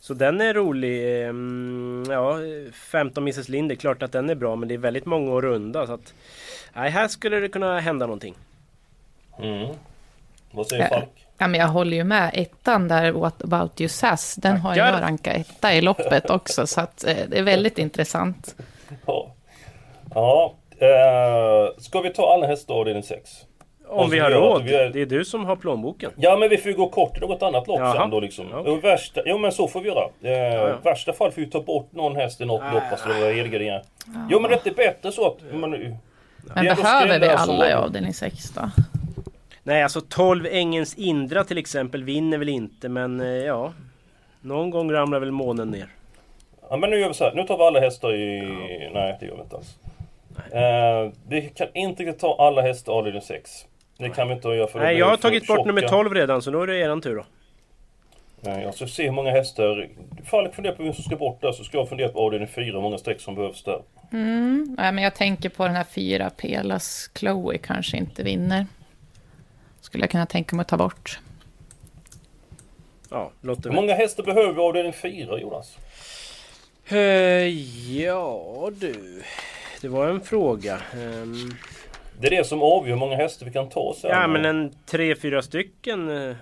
Så 0.00 0.14
den 0.14 0.40
är 0.40 0.54
rolig. 0.54 1.24
Ehm, 1.26 2.04
Ja, 2.10 2.38
15 2.72 3.22
Mrs 3.22 3.48
Lind, 3.48 3.68
det 3.68 3.74
är 3.74 3.76
klart 3.76 4.02
att 4.02 4.12
den 4.12 4.30
är 4.30 4.34
bra 4.34 4.56
men 4.56 4.68
det 4.68 4.74
är 4.74 4.78
väldigt 4.78 5.06
många 5.06 5.36
att 5.36 5.44
runda. 5.44 5.86
Så 5.86 5.92
att, 5.92 6.14
nej, 6.72 6.90
här 6.90 7.08
skulle 7.08 7.40
det 7.40 7.48
kunna 7.48 7.80
hända 7.80 8.06
någonting. 8.06 8.34
Mm. 9.38 9.68
Vad 10.50 10.66
säger. 10.66 10.88
Falk? 10.88 11.26
Ja, 11.42 11.48
men 11.48 11.60
jag 11.60 11.68
håller 11.68 11.96
ju 11.96 12.04
med. 12.04 12.30
Ettan 12.34 12.88
där, 12.88 13.10
What 13.12 13.42
about 13.44 13.80
you 13.80 13.88
Sass, 13.88 14.34
den 14.34 14.56
har 14.56 14.70
Tackar. 14.74 14.92
jag 14.92 15.02
rankat 15.02 15.36
etta 15.36 15.74
i 15.74 15.80
loppet 15.80 16.30
också. 16.30 16.66
Så 16.66 16.80
att, 16.80 17.04
eh, 17.06 17.16
det 17.28 17.38
är 17.38 17.42
väldigt 17.42 17.78
intressant. 17.78 18.54
Ja. 19.06 19.34
ja. 20.14 20.54
Eh, 20.78 21.78
ska 21.78 22.00
vi 22.00 22.10
ta 22.10 22.32
alla 22.34 22.46
hästar 22.46 22.74
avdelning 22.74 23.02
6? 23.02 23.30
Om 23.88 24.10
vi 24.10 24.16
så 24.18 24.22
har 24.22 24.30
råd. 24.30 24.62
vi 24.62 24.74
är- 24.74 24.88
Det 24.90 25.00
är 25.02 25.06
du 25.06 25.24
som 25.24 25.44
har 25.44 25.56
plånboken. 25.56 26.10
Ja 26.16 26.36
men 26.36 26.48
vi 26.48 26.56
får 26.58 26.70
ju 26.70 26.76
gå 26.76 26.88
kort 26.88 27.16
i 27.16 27.20
något 27.20 27.42
annat 27.42 27.66
lopp 27.68 27.78
Jaha. 27.80 27.96
sen 28.00 28.10
då 28.10 28.20
liksom. 28.20 28.52
Och 28.52 28.84
värsta, 28.84 29.20
jo 29.26 29.38
men 29.38 29.52
så 29.52 29.68
får 29.68 29.80
vi 29.80 29.88
göra. 29.88 30.04
Eh, 30.22 30.30
ja. 30.32 30.76
Värsta 30.84 31.12
fall 31.12 31.30
får 31.32 31.40
vi 31.40 31.46
ta 31.50 31.60
bort 31.60 31.92
någon 31.92 32.16
häst 32.16 32.40
i 32.40 32.44
något 32.44 32.72
lopp. 32.74 32.82
Alltså 32.90 33.08
det 33.08 33.20
var 33.20 33.32
helgarderingar. 33.32 33.82
Jo 34.30 34.40
men 34.40 34.50
det 34.50 34.66
är 34.66 34.74
bättre 34.74 35.12
så 35.12 35.26
att... 35.26 35.36
Man, 35.54 35.70
Men 35.70 36.64
behöver 36.76 37.18
vi 37.18 37.28
alla 37.28 37.70
i 37.70 37.72
avdelning 37.72 38.14
6 38.14 38.50
då? 38.50 38.70
Nej, 39.62 39.82
alltså 39.82 40.00
12 40.00 40.46
Ängens 40.50 40.94
Indra 40.94 41.44
till 41.44 41.58
exempel 41.58 42.04
vinner 42.04 42.38
väl 42.38 42.48
inte 42.48 42.88
men 42.88 43.20
eh, 43.20 43.26
ja. 43.26 43.72
Någon 44.40 44.70
gång 44.70 44.92
ramlar 44.92 45.20
väl 45.20 45.30
månen 45.30 45.70
ner. 45.70 45.88
Ja 46.70 46.76
men 46.76 46.90
nu 46.90 46.98
gör 47.00 47.08
vi 47.08 47.14
så 47.14 47.24
här. 47.24 47.34
Nu 47.34 47.42
tar 47.42 47.58
vi 47.58 47.64
alla 47.64 47.80
hästar 47.80 48.14
i... 48.14 48.40
Nej 48.94 49.16
det 49.20 49.26
gör 49.26 49.36
vi 49.36 49.42
inte 49.42 49.56
alls. 49.56 49.78
Eh, 50.52 51.12
vi 51.28 51.52
kan 51.54 51.68
inte 51.74 52.02
riktigt 52.02 52.20
ta 52.20 52.36
alla 52.38 52.62
hästar 52.62 52.92
i 52.92 52.96
avdelning 52.96 53.22
6. 53.22 53.66
Det 53.98 54.08
kan 54.08 54.28
vi 54.28 54.34
inte 54.34 54.48
göra 54.48 54.66
för 54.66 54.78
Nej, 54.78 54.98
jag 54.98 55.06
har 55.06 55.16
tagit 55.16 55.46
bort 55.46 55.56
tjocka. 55.56 55.66
nummer 55.66 55.88
12 55.88 56.14
redan 56.14 56.42
så 56.42 56.50
då 56.50 56.62
är 56.62 56.66
det 56.66 56.78
eran 56.78 57.00
tur 57.00 57.16
då. 57.16 57.24
Nej, 58.40 58.62
jag 58.62 58.74
ska 58.74 58.86
se 58.86 59.04
hur 59.04 59.12
många 59.12 59.30
hästar... 59.30 59.88
Falk 60.24 60.54
funderar 60.54 60.74
på 60.74 60.82
vem 60.82 60.92
som 60.92 61.04
ska 61.04 61.16
bort 61.16 61.40
där 61.40 61.52
så 61.52 61.64
ska 61.64 61.78
jag 61.78 61.88
fundera 61.88 62.08
på 62.08 62.18
avdelning 62.18 62.48
4 62.48 62.64
hur 62.64 62.80
många 62.80 62.98
streck 62.98 63.20
som 63.20 63.34
behövs 63.34 63.62
där. 63.64 63.82
Mm. 64.12 64.76
Nej, 64.78 64.92
men 64.92 65.04
jag 65.04 65.14
tänker 65.14 65.48
på 65.48 65.64
den 65.66 65.76
här 65.76 65.84
fyra 65.84 66.30
Pelas 66.30 67.10
Chloe 67.14 67.58
kanske 67.58 67.96
inte 67.96 68.22
vinner. 68.22 68.66
Skulle 69.82 70.02
jag 70.02 70.10
kunna 70.10 70.26
tänka 70.26 70.56
mig 70.56 70.62
att 70.62 70.68
ta 70.68 70.76
bort. 70.76 71.18
Ja, 73.10 73.30
låter 73.40 73.68
Hur 73.70 73.76
många 73.76 73.94
hästar 73.94 74.22
behöver 74.22 74.52
vi 74.52 74.60
avdelning 74.60 74.92
4 74.92 75.38
Jonas? 75.40 75.78
Eh, 76.88 76.96
ja 77.98 78.70
du. 78.80 79.22
Det 79.80 79.88
var 79.88 80.06
en 80.08 80.20
fråga. 80.20 80.78
Ehm, 80.94 81.50
Det 82.20 82.26
är 82.26 82.30
det 82.30 82.44
som 82.46 82.62
avgör 82.62 82.92
hur 82.94 83.00
många 83.00 83.16
hästar 83.16 83.46
vi 83.46 83.52
kan 83.52 83.68
ta 83.68 83.94
sen. 84.00 84.10
ja 84.10 84.26
men 84.26 84.44
en 84.44 84.72
tre, 84.86 85.14
fyra 85.16 85.42
stycken 85.42 86.28
eh, 86.28 86.36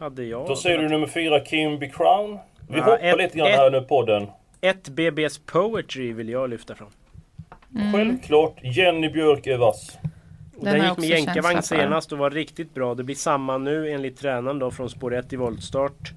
hade 0.00 0.24
jag. 0.24 0.46
Då 0.48 0.56
säger 0.56 0.78
du 0.78 0.88
nummer 0.88 1.06
4 1.06 1.44
Kimby 1.44 1.90
Crown. 1.90 2.38
Vi 2.68 2.78
Ja, 2.78 2.84
hoppar 2.84 2.98
ett- 2.98 3.18
lite 3.18 3.38
grann 3.38 3.46
ett- 3.48 3.56
här 3.56 3.70
nu 3.70 3.80
på 3.80 3.86
podden. 3.86 4.26
Ett 4.60 4.88
BBS 4.88 5.38
Poetry 5.38 6.12
vill 6.12 6.28
jag 6.28 6.50
lyfta 6.50 6.74
fram. 6.74 6.88
Självklart 7.94 8.56
Jenny 8.62 9.08
Björk 9.08 9.46
är 9.46 9.56
vass. 9.58 9.98
Den 10.64 10.78
den 10.78 10.88
gick 10.88 10.98
med 10.98 11.08
jänkarvagn 11.08 11.62
senast 11.62 12.12
och 12.12 12.18
var 12.18 12.30
riktigt 12.30 12.74
bra. 12.74 12.94
Det 12.94 13.02
blir 13.04 13.14
samma 13.16 13.58
nu 13.58 13.90
enligt 13.90 14.18
tränaren 14.20 14.58
då 14.58 14.70
från 14.70 14.90
spår 14.90 15.14
1 15.14 15.32
i 15.32 15.36
voltstart. 15.36 16.12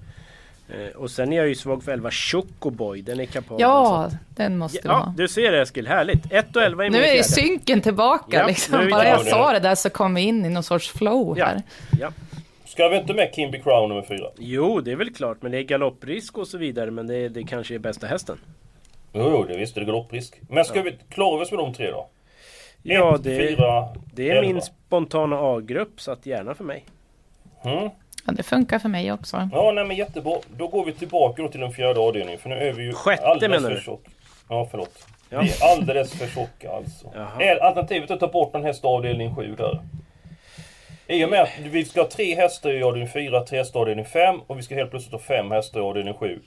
Eh, 0.69 0.95
och 0.95 1.11
sen 1.11 1.33
är 1.33 1.37
jag 1.37 1.47
ju 1.47 1.55
svag 1.55 1.83
för 1.83 1.91
11 1.91 2.11
Chocoboy, 2.11 3.01
den 3.01 3.19
är 3.19 3.25
kapabel. 3.25 3.61
Ja, 3.61 4.07
så 4.11 4.17
den 4.35 4.57
måste 4.57 4.79
du 4.81 4.87
Ja, 4.87 4.93
ha. 4.93 5.13
du 5.17 5.27
ser 5.27 5.53
Eskil, 5.53 5.87
härligt! 5.87 6.31
1 6.31 6.55
och 6.55 6.61
11 6.61 6.85
är 6.85 6.89
Nu 6.89 7.03
är 7.05 7.23
synken 7.23 7.81
tillbaka 7.81 8.37
Ja, 8.39 8.47
liksom. 8.47 8.89
Bara 8.91 9.07
jag 9.07 9.21
sa 9.27 9.53
det 9.53 9.59
där 9.59 9.75
så 9.75 9.89
kom 9.89 10.13
vi 10.15 10.21
in 10.21 10.45
i 10.45 10.49
någon 10.49 10.63
sorts 10.63 10.89
flow 10.91 11.37
Ja. 11.37 11.45
här. 11.45 11.61
Ja. 11.99 12.11
Ska 12.65 12.87
vi 12.87 12.97
inte 12.97 13.13
med 13.13 13.31
Kimby 13.35 13.61
Crown 13.61 13.89
nummer 13.89 14.01
fyra? 14.01 14.27
Jo, 14.37 14.81
det 14.81 14.91
är 14.91 14.95
väl 14.95 15.13
klart, 15.13 15.37
men 15.41 15.51
det 15.51 15.57
är 15.57 15.63
galopprisk 15.63 16.37
och 16.37 16.47
så 16.47 16.57
vidare. 16.57 16.91
Men 16.91 17.07
det, 17.07 17.29
det 17.29 17.43
kanske 17.43 17.75
är 17.75 17.79
bästa 17.79 18.07
hästen. 18.07 18.37
Jo, 19.13 19.21
jo, 19.31 19.43
det 19.47 19.57
visst 19.57 19.77
är 19.77 19.81
det 19.81 19.85
galopprisk. 19.85 20.41
Men 20.49 20.65
ska 20.65 20.81
vi 20.81 20.97
klara 21.09 21.41
oss 21.41 21.51
med 21.51 21.59
de 21.59 21.73
tre 21.73 21.91
då? 21.91 22.09
Ja, 22.87 23.17
det, 23.23 23.37
fyra, 23.49 23.87
det 24.13 24.29
är 24.29 24.35
elva. 24.35 24.41
min 24.53 24.61
spontana 24.61 25.35
A-grupp, 25.39 26.01
så 26.01 26.11
att 26.11 26.25
gärna 26.25 26.55
för 26.55 26.63
mig. 26.63 26.85
Mm. 27.63 27.89
Ja, 28.25 28.33
det 28.33 28.43
funkar 28.43 28.79
för 28.79 28.89
mig 28.89 29.11
också. 29.11 29.49
Ja, 29.53 29.71
nej 29.71 29.85
men 29.85 29.97
jättebra. 29.97 30.37
Då 30.57 30.67
går 30.67 30.85
vi 30.85 30.91
tillbaka 30.93 31.41
då 31.41 31.47
till 31.49 31.59
den 31.59 31.71
fjärde 31.71 31.99
avdelningen. 31.99 32.39
För 32.39 32.49
nu 32.49 32.55
är 32.55 32.73
vi 32.73 32.83
ju 32.83 32.93
Sjätte, 32.93 33.25
alldeles 33.27 33.61
menar 33.61 33.69
för 33.69 33.75
du? 33.75 33.81
tjocka. 33.85 34.09
Ja, 34.49 34.67
förlåt. 34.71 35.05
Ja. 35.29 35.41
Vi 35.41 35.49
är 35.49 35.71
alldeles 35.71 36.13
för 36.13 36.27
tjocka 36.27 36.71
alltså. 36.71 37.11
Jaha. 37.15 37.41
Är 37.43 37.63
alternativet 37.63 38.11
att 38.11 38.19
ta 38.19 38.27
bort 38.27 38.55
en 38.55 38.63
häst 38.63 38.85
avdelning 38.85 39.35
7 39.35 39.55
där? 39.57 39.79
I 41.07 41.25
och 41.25 41.29
med 41.29 41.41
att 41.41 41.49
vi 41.61 41.85
ska 41.85 42.01
ha 42.01 42.09
tre 42.09 42.35
hästar 42.35 42.71
i 42.71 42.83
avdelning 42.83 43.09
4, 43.09 43.41
tre 43.45 43.57
hästar 43.57 43.79
i 43.79 43.81
avdelning 43.81 44.05
5 44.05 44.39
och 44.47 44.57
vi 44.57 44.61
ska 44.63 44.75
helt 44.75 44.89
plötsligt 44.89 45.11
ha 45.13 45.19
fem 45.19 45.51
hästar 45.51 45.79
i 45.79 45.83
avdelning 45.83 46.13
7. 46.13 46.39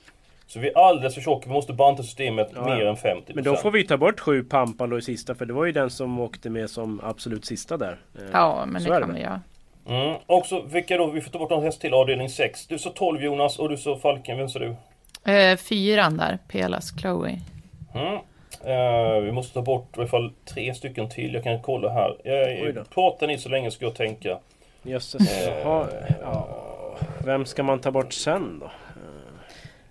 Så 0.49 0.59
vi 0.59 0.69
är 0.69 0.77
alldeles 0.77 1.13
för 1.15 1.21
tjocka. 1.21 1.49
Vi 1.49 1.53
måste 1.53 1.73
banta 1.73 2.03
systemet 2.03 2.51
Ja, 2.55 2.65
mer 2.65 2.85
än 2.85 2.95
50%. 2.95 3.31
Men 3.33 3.43
då 3.43 3.55
får 3.55 3.71
vi 3.71 3.83
ta 3.87 3.97
bort 3.97 4.19
sju 4.19 4.43
Pampalo 4.43 4.97
i 4.97 5.01
sista, 5.01 5.35
för 5.35 5.45
det 5.45 5.53
var 5.53 5.65
ju 5.65 5.71
den 5.71 5.89
som 5.89 6.19
åkte 6.19 6.49
med 6.49 6.69
som 6.69 7.01
absolut 7.03 7.45
sista 7.45 7.77
där. 7.77 7.97
Eh, 8.15 8.21
Ja, 8.33 8.65
men 8.67 8.81
så 8.81 8.89
det 8.89 8.95
är 8.95 8.99
kan 8.99 9.09
det 9.09 9.15
vi 9.15 9.21
göra. 9.21 9.41
Mm. 9.89 10.15
Också, 10.25 10.61
vilka 10.61 10.97
då? 10.97 11.07
Vi 11.07 11.21
får 11.21 11.31
ta 11.31 11.39
bort 11.39 11.51
en 11.51 11.61
häst 11.61 11.81
till 11.81 11.93
avdelning 11.93 12.29
6. 12.29 12.67
Du 12.67 12.79
sa 12.79 12.89
12 12.89 13.23
Jonas 13.23 13.59
och 13.59 13.69
du 13.69 13.77
sa 13.77 13.97
Falken. 13.97 14.37
Vem 14.37 14.49
sa 14.49 14.59
du? 14.59 14.75
Eh, 15.31 15.57
fyran 15.57 16.17
där, 16.17 16.37
Pelas 16.47 16.99
Chloe. 16.99 17.39
Mm. 17.95 18.19
Eh, 18.63 19.21
vi 19.21 19.31
måste 19.31 19.53
ta 19.53 19.61
bort 19.61 19.97
i 19.97 19.99
alla 19.99 20.07
fall 20.07 20.31
tre 20.45 20.73
stycken 20.73 21.09
till. 21.09 21.33
Jag 21.33 21.43
kan 21.43 21.61
kolla 21.61 21.89
här. 21.89 22.73
Då. 22.75 22.83
pratar 22.83 23.27
ni 23.27 23.37
så 23.37 23.49
länge 23.49 23.71
ska 23.71 23.85
jag 23.85 23.95
tänka. 23.95 24.37
Jösses. 24.83 25.47
Eh, 25.47 25.53
ja. 25.63 25.87
Vem 27.25 27.45
ska 27.45 27.63
man 27.63 27.79
ta 27.79 27.91
bort 27.91 28.13
sen 28.13 28.59
då? 28.59 28.71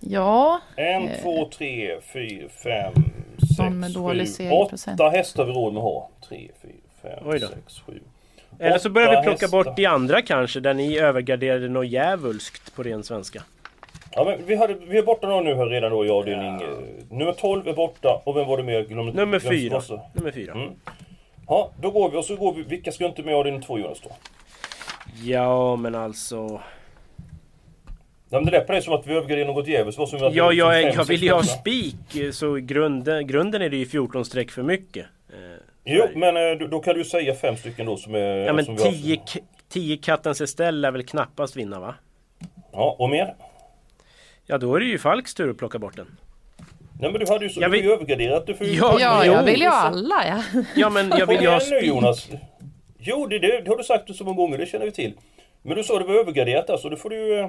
Ja, 0.00 0.60
En, 0.76 1.08
Eh. 1.08 1.22
två, 1.22 1.48
tre, 1.58 2.00
fyra, 2.12 2.48
fem, 2.48 2.92
sex, 3.56 3.96
sju, 4.38 4.50
åtta 4.50 5.08
hästar 5.08 5.44
vi 5.44 5.52
råd 5.52 5.72
med 5.72 5.78
att 5.80 5.84
ha. 5.84 6.08
Tre, 6.28 6.48
fyra, 6.62 6.72
fem, 7.02 7.40
sex, 7.40 7.80
sju. 7.86 8.00
Eller 8.58 8.78
så 8.78 8.90
börjar 8.90 9.08
vi 9.08 9.14
plocka 9.22 9.30
hästar. 9.30 9.48
bort 9.64 9.76
de 9.76 9.86
andra 9.86 10.22
kanske, 10.22 10.60
där 10.60 10.74
ni 10.74 10.98
övergarderade 10.98 11.68
något 11.68 11.88
djävulskt 11.88 12.74
på 12.76 12.82
ren 12.82 13.02
svenska. 13.04 13.42
Ja, 14.12 14.24
men 14.24 14.46
vi, 14.46 14.56
hade, 14.56 14.74
vi 14.74 14.98
är 14.98 15.02
borta 15.02 15.26
några 15.28 15.42
nu 15.42 15.54
här 15.54 15.66
redan 15.66 15.90
då 15.90 16.06
i 16.06 16.10
avdelning... 16.10 16.54
eh, 16.62 16.68
nummer 17.10 17.32
12 17.32 17.68
är 17.68 17.72
borta 17.72 18.20
och 18.24 18.36
vem 18.36 18.46
var 18.48 18.56
det 18.56 18.62
mer? 18.62 18.82
Glöm, 18.84 19.06
Nummer 19.06 19.38
glöm- 19.38 19.50
fyra. 19.50 19.74
måste- 19.74 20.00
Nummer 20.12 20.30
fyra. 20.30 20.52
Mm. 20.52 20.70
Ja, 21.48 21.70
då 21.80 21.90
går 21.90 22.10
vi 22.10 22.16
och 22.16 22.24
så 22.24 22.36
går 22.36 22.54
vi. 22.54 22.62
Vilka 22.62 22.92
ska 22.92 23.06
inte 23.06 23.22
med 23.22 23.32
i 23.32 23.34
avdelning 23.34 23.62
2 23.62 23.78
Jonas 23.78 24.00
då? 24.00 24.10
Ja, 25.24 25.76
men 25.76 25.94
alltså... 25.94 26.60
Ja, 28.30 28.40
men 28.40 28.44
det 28.44 28.50
lät 28.50 28.66
på 28.66 28.72
det 28.72 28.82
som 28.82 28.92
att 28.94 29.06
vi 29.06 29.14
övergarderar 29.14 29.46
något 29.46 29.66
djävulskt. 29.68 30.08
Som 30.08 30.18
Ja, 30.18 30.28
liksom 30.28 30.56
jag, 30.58 30.72
fem, 30.74 30.82
jag 30.86 30.94
sex 30.96 31.10
vill 31.10 31.22
ju 31.22 31.32
ha 31.32 31.42
spik, 31.42 31.96
så 32.32 32.54
grunden, 32.54 33.26
grunden 33.26 33.62
är 33.62 33.68
det 33.70 33.76
ju 33.76 33.86
14 33.86 34.24
streck 34.24 34.50
för 34.50 34.62
mycket. 34.62 35.06
Eh, 35.32 35.36
Jo, 35.84 36.04
men 36.14 36.36
eh, 36.36 36.68
då, 36.68 36.80
kan 36.80 36.94
du 36.94 37.04
säga 37.04 37.34
fem 37.34 37.56
stycken 37.56 37.86
då 37.86 37.96
som 37.96 38.14
är... 38.14 38.20
Ja 38.36 38.52
men 38.52 38.64
som 38.64 38.76
vi 38.76 38.82
har- 38.82 38.90
10 38.92 39.16
k- 39.16 39.40
10 39.68 39.96
Kattens 39.96 40.40
Estelle 40.40 40.78
lär 40.78 40.90
väl 40.90 41.02
knappast 41.06 41.56
vinna 41.56 41.80
va? 41.80 41.94
Ja, 42.72 42.96
och 42.98 43.10
mer? 43.10 43.34
Ja 44.46 44.58
då 44.58 44.74
är 44.76 44.80
det 44.80 44.86
ju 44.86 44.98
Falks 44.98 45.34
tur 45.34 45.50
att 45.50 45.58
plocka 45.58 45.78
bort 45.78 45.96
den. 45.96 46.06
Nej 47.00 47.12
men 47.12 47.20
du 47.20 47.26
hade 47.32 47.44
ju 47.44 47.50
så... 47.50 47.60
Jag 47.60 47.70
Du 47.70 47.72
vill- 47.72 47.82
får 47.82 47.90
ju 47.90 47.94
övergarderat. 47.96 48.46
Du 48.46 48.54
får 48.54 48.66
ju... 48.66 48.72
Ja, 48.74 48.96
ja 49.00 49.24
jag 49.26 49.42
vill 49.44 49.60
ju 49.60 49.68
ha 49.68 49.76
alla 49.76 50.26
ja. 50.26 50.62
Ja 50.76 50.90
men 50.90 51.10
jag 51.18 51.26
vill 51.26 51.40
ju 51.40 51.48
ha 51.48 51.54
nu 51.58 51.60
spik. 51.60 51.82
Jonas! 51.84 52.28
Jo, 52.98 53.26
det, 53.26 53.38
det, 53.38 53.60
det 53.60 53.68
har 53.70 53.76
du 53.76 53.84
sagt 53.84 54.16
så 54.16 54.24
många 54.24 54.36
gånger, 54.36 54.58
det 54.58 54.66
känner 54.66 54.84
vi 54.86 54.92
till. 54.92 55.12
Men 55.62 55.76
du 55.76 55.84
sa 55.84 55.94
att 55.94 56.00
det 56.00 56.12
var 56.12 56.20
övergarderat 56.20 56.70
alltså, 56.70 56.88
då 56.88 56.96
får 56.96 57.10
du 57.10 57.38
eh, 57.38 57.48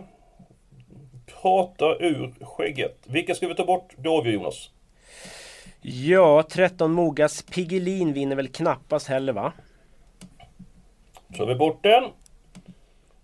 prata 1.42 1.86
ur 2.00 2.34
skägget. 2.46 2.98
Vilka 3.06 3.36
ska 3.36 3.48
vi 3.48 3.56
ta 3.56 3.65
bort? 3.65 3.94
Det 3.98 4.10
avgör 4.10 4.34
Jonas. 4.34 4.70
Ja, 5.82 6.44
13 6.44 6.92
Mogas 6.92 7.42
Piggelin 7.42 8.13
vinner 8.13 8.36
väl 8.36 8.48
knappast 8.48 9.08
heller 9.08 9.34
va? 9.34 9.54
Så 11.38 11.46
vi 11.46 11.56
bort 11.56 11.84
den. 11.84 12.04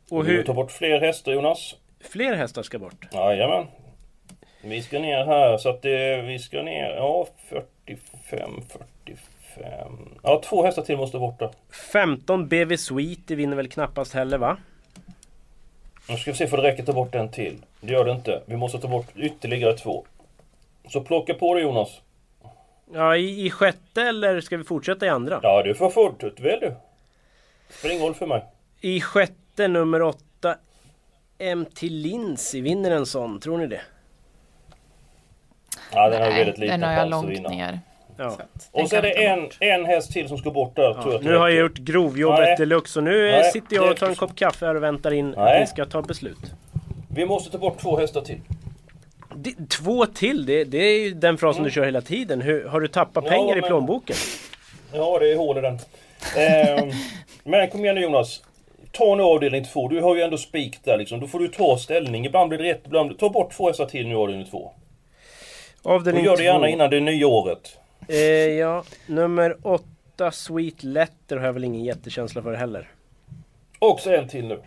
Och 0.09 0.27
Vi 0.27 0.31
hur... 0.31 0.43
ta 0.43 0.53
bort 0.53 0.71
fler 0.71 1.01
hästar 1.01 1.31
Jonas. 1.31 1.75
Fler 1.99 2.35
hästar 2.35 2.63
ska 2.63 2.79
bort. 2.79 3.07
Jajamän. 3.13 3.65
Vi 4.61 4.81
ska 4.81 4.99
ner 4.99 5.25
här 5.25 5.57
så 5.57 5.69
att 5.69 5.81
det, 5.81 6.21
vi 6.21 6.39
ska 6.39 6.61
ner, 6.61 6.89
ja 6.89 7.27
45, 7.49 8.49
45. 9.45 10.19
Ja 10.23 10.41
två 10.45 10.63
hästar 10.63 10.81
till 10.81 10.97
måste 10.97 11.17
bort 11.19 11.39
där. 11.39 11.49
15 11.91 12.47
BV 12.47 12.77
Sweet 12.77 13.19
det 13.27 13.35
vinner 13.35 13.55
väl 13.55 13.69
knappast 13.69 14.13
heller 14.13 14.37
va? 14.37 14.57
Nu 16.09 16.17
ska 16.17 16.31
vi 16.31 16.37
se 16.37 16.47
för 16.47 16.57
det 16.57 16.63
räcker 16.63 16.83
ta 16.83 16.93
bort 16.93 17.15
en 17.15 17.29
till. 17.29 17.57
Det 17.81 17.93
gör 17.93 18.05
det 18.05 18.11
inte. 18.11 18.41
Vi 18.45 18.57
måste 18.57 18.79
ta 18.79 18.87
bort 18.87 19.07
ytterligare 19.15 19.77
två. 19.77 20.05
Så 20.89 21.01
plocka 21.01 21.33
på 21.33 21.53
det 21.53 21.61
Jonas. 21.61 22.01
Ja, 22.93 23.17
i, 23.17 23.45
i 23.45 23.49
sjätte 23.49 24.01
eller 24.01 24.41
ska 24.41 24.57
vi 24.57 24.63
fortsätta 24.63 25.05
i 25.05 25.09
andra? 25.09 25.39
Ja 25.43 25.63
du 25.63 25.75
får 25.75 25.89
fort 25.89 26.23
väl 26.23 26.59
du. 26.59 26.75
Spelar 27.69 27.93
ingen 27.95 28.05
roll 28.05 28.15
för 28.15 28.27
mig. 28.27 28.43
I 28.81 29.01
sjätte 29.01 29.67
nummer 29.67 30.01
8 30.01 30.55
MT 31.55 31.81
Lindsey 31.81 32.61
vinner 32.61 32.91
en 32.91 33.05
sån, 33.05 33.39
tror 33.39 33.57
ni 33.57 33.67
det? 33.67 33.81
Ja 35.91 36.09
den 36.09 36.21
har 36.21 36.29
Nej, 36.29 36.37
väldigt 36.37 36.57
liten 36.57 36.79
den 36.79 36.89
har 36.89 36.95
jag 36.95 37.03
att 37.03 37.09
långt 37.09 37.49
ner. 37.49 37.79
Ja. 38.17 38.29
Så 38.29 38.37
Och 38.71 38.89
så 38.89 38.95
är 38.95 39.01
det 39.01 39.25
en, 39.25 39.49
en 39.59 39.85
häst 39.85 40.11
till 40.11 40.27
som 40.27 40.37
ska 40.37 40.51
bort 40.51 40.75
där 40.75 40.93
tror 40.93 41.13
jag. 41.13 41.23
Nu 41.23 41.35
har 41.37 41.49
jag 41.49 41.59
gjort 41.59 41.77
grovjobbet 41.77 42.39
Nej. 42.39 42.55
deluxe 42.57 42.99
och 42.99 43.03
nu 43.03 43.31
Nej, 43.31 43.51
sitter 43.51 43.75
jag 43.75 43.91
och 43.91 43.97
tar 43.97 44.07
en 44.09 44.15
kopp 44.15 44.35
kaffe 44.35 44.65
här 44.65 44.75
och 44.75 44.83
väntar 44.83 45.13
in 45.13 45.35
att 45.35 45.61
vi 45.61 45.67
ska 45.67 45.85
ta 45.85 46.01
beslut. 46.01 46.53
Vi 47.15 47.25
måste 47.25 47.51
ta 47.51 47.57
bort 47.57 47.77
två 47.81 47.97
hästar 47.97 48.21
till. 48.21 48.39
Det, 49.35 49.69
två 49.69 50.05
till, 50.05 50.45
det, 50.45 50.63
det 50.63 50.77
är 50.77 50.99
ju 50.99 51.13
den 51.13 51.37
frasen 51.37 51.63
du 51.63 51.71
kör 51.71 51.85
hela 51.85 52.01
tiden. 52.01 52.41
Hur, 52.41 52.65
har 52.67 52.79
du 52.79 52.87
tappat 52.87 53.23
Mm. 53.23 53.33
Ja, 53.33 53.39
pengar 53.41 53.57
i 53.57 53.61
men- 53.61 53.67
plånboken? 53.69 54.15
Ja 54.93 55.19
det 55.19 55.31
är 55.31 55.37
hål 55.37 55.57
i 55.57 55.61
den. 55.61 55.79
Ehm, 56.37 56.91
men 57.43 57.69
kom 57.69 57.79
igen 57.83 57.95
nu 57.95 58.01
Jonas. 58.01 58.43
Ta 58.91 59.15
nu 59.15 59.23
avdelning 59.23 59.65
två. 59.65 59.87
Du 59.87 60.01
har 60.01 60.15
ju 60.15 60.21
ändå 60.21 60.37
spik 60.37 60.79
där 60.83 60.97
liksom. 60.97 61.19
Då 61.19 61.27
får 61.27 61.39
du 61.39 61.47
ta 61.47 61.77
ställning. 61.77 62.25
Ibland 62.25 62.49
blir 62.49 62.59
det 62.59 62.63
rätt, 62.69 62.81
ibland... 62.85 63.19
Ta 63.19 63.29
bort 63.29 63.51
två 63.53 63.67
hästar 63.67 63.85
till 63.85 64.07
nu 64.07 64.13
i 64.13 64.17
avdelning 64.17 64.47
två. 64.51 64.71
Och 65.83 65.91
Avdelning 65.91 66.25
gör 66.25 66.37
det 66.37 66.43
gärna 66.43 66.59
två. 66.59 66.67
innan 66.67 66.89
det 66.89 66.99
nya 66.99 67.27
året. 67.27 67.77
Eh, 68.07 68.17
ja, 68.59 68.83
nummer 69.07 69.57
åtta 69.61 70.31
Sweet 70.31 70.83
Letter 70.83 71.37
har 71.37 71.45
jag 71.45 71.53
väl 71.53 71.63
ingen 71.63 71.83
jättekänsla 71.83 72.41
för 72.41 72.53
heller. 72.53 72.89
Och 73.79 73.99
så 73.99 74.11
en 74.11 74.27
till 74.27 74.47
nu. 74.47 74.61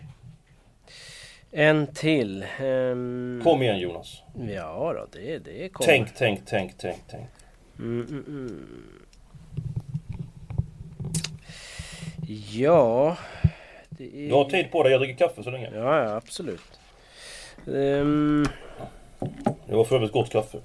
En 1.51 1.87
till. 1.87 2.45
Ehm, 2.59 3.41
Kom 3.43 3.61
igen 3.61 3.79
Jonas. 3.79 4.23
Ja 4.49 4.93
då, 4.93 5.07
det, 5.19 5.37
det 5.37 5.69
kommer. 5.69 5.85
Tänk, 5.85 6.15
tänk, 6.15 6.39
tänk, 6.45 6.71
tänk, 6.77 6.97
tänk. 7.07 7.27
Mm, 7.79 8.07
mm, 8.09 8.23
mm. 8.27 8.99
Ja... 12.51 13.17
Det 13.89 14.03
är... 14.03 14.27
Du 14.29 14.33
har 14.33 14.45
tid 14.45 14.71
på 14.71 14.83
dig. 14.83 14.91
Jag 14.91 15.01
dricker 15.01 15.27
kaffe 15.27 15.43
så 15.43 15.49
länge. 15.51 15.69
Ja, 15.73 16.03
ja 16.03 16.15
absolut. 16.15 16.79
Ehm, 17.67 18.45
Det 19.67 19.75
var 19.75 19.83
för 19.83 19.95
övrigt 19.95 20.11
gott 20.11 20.29
kaffe. 20.31 20.57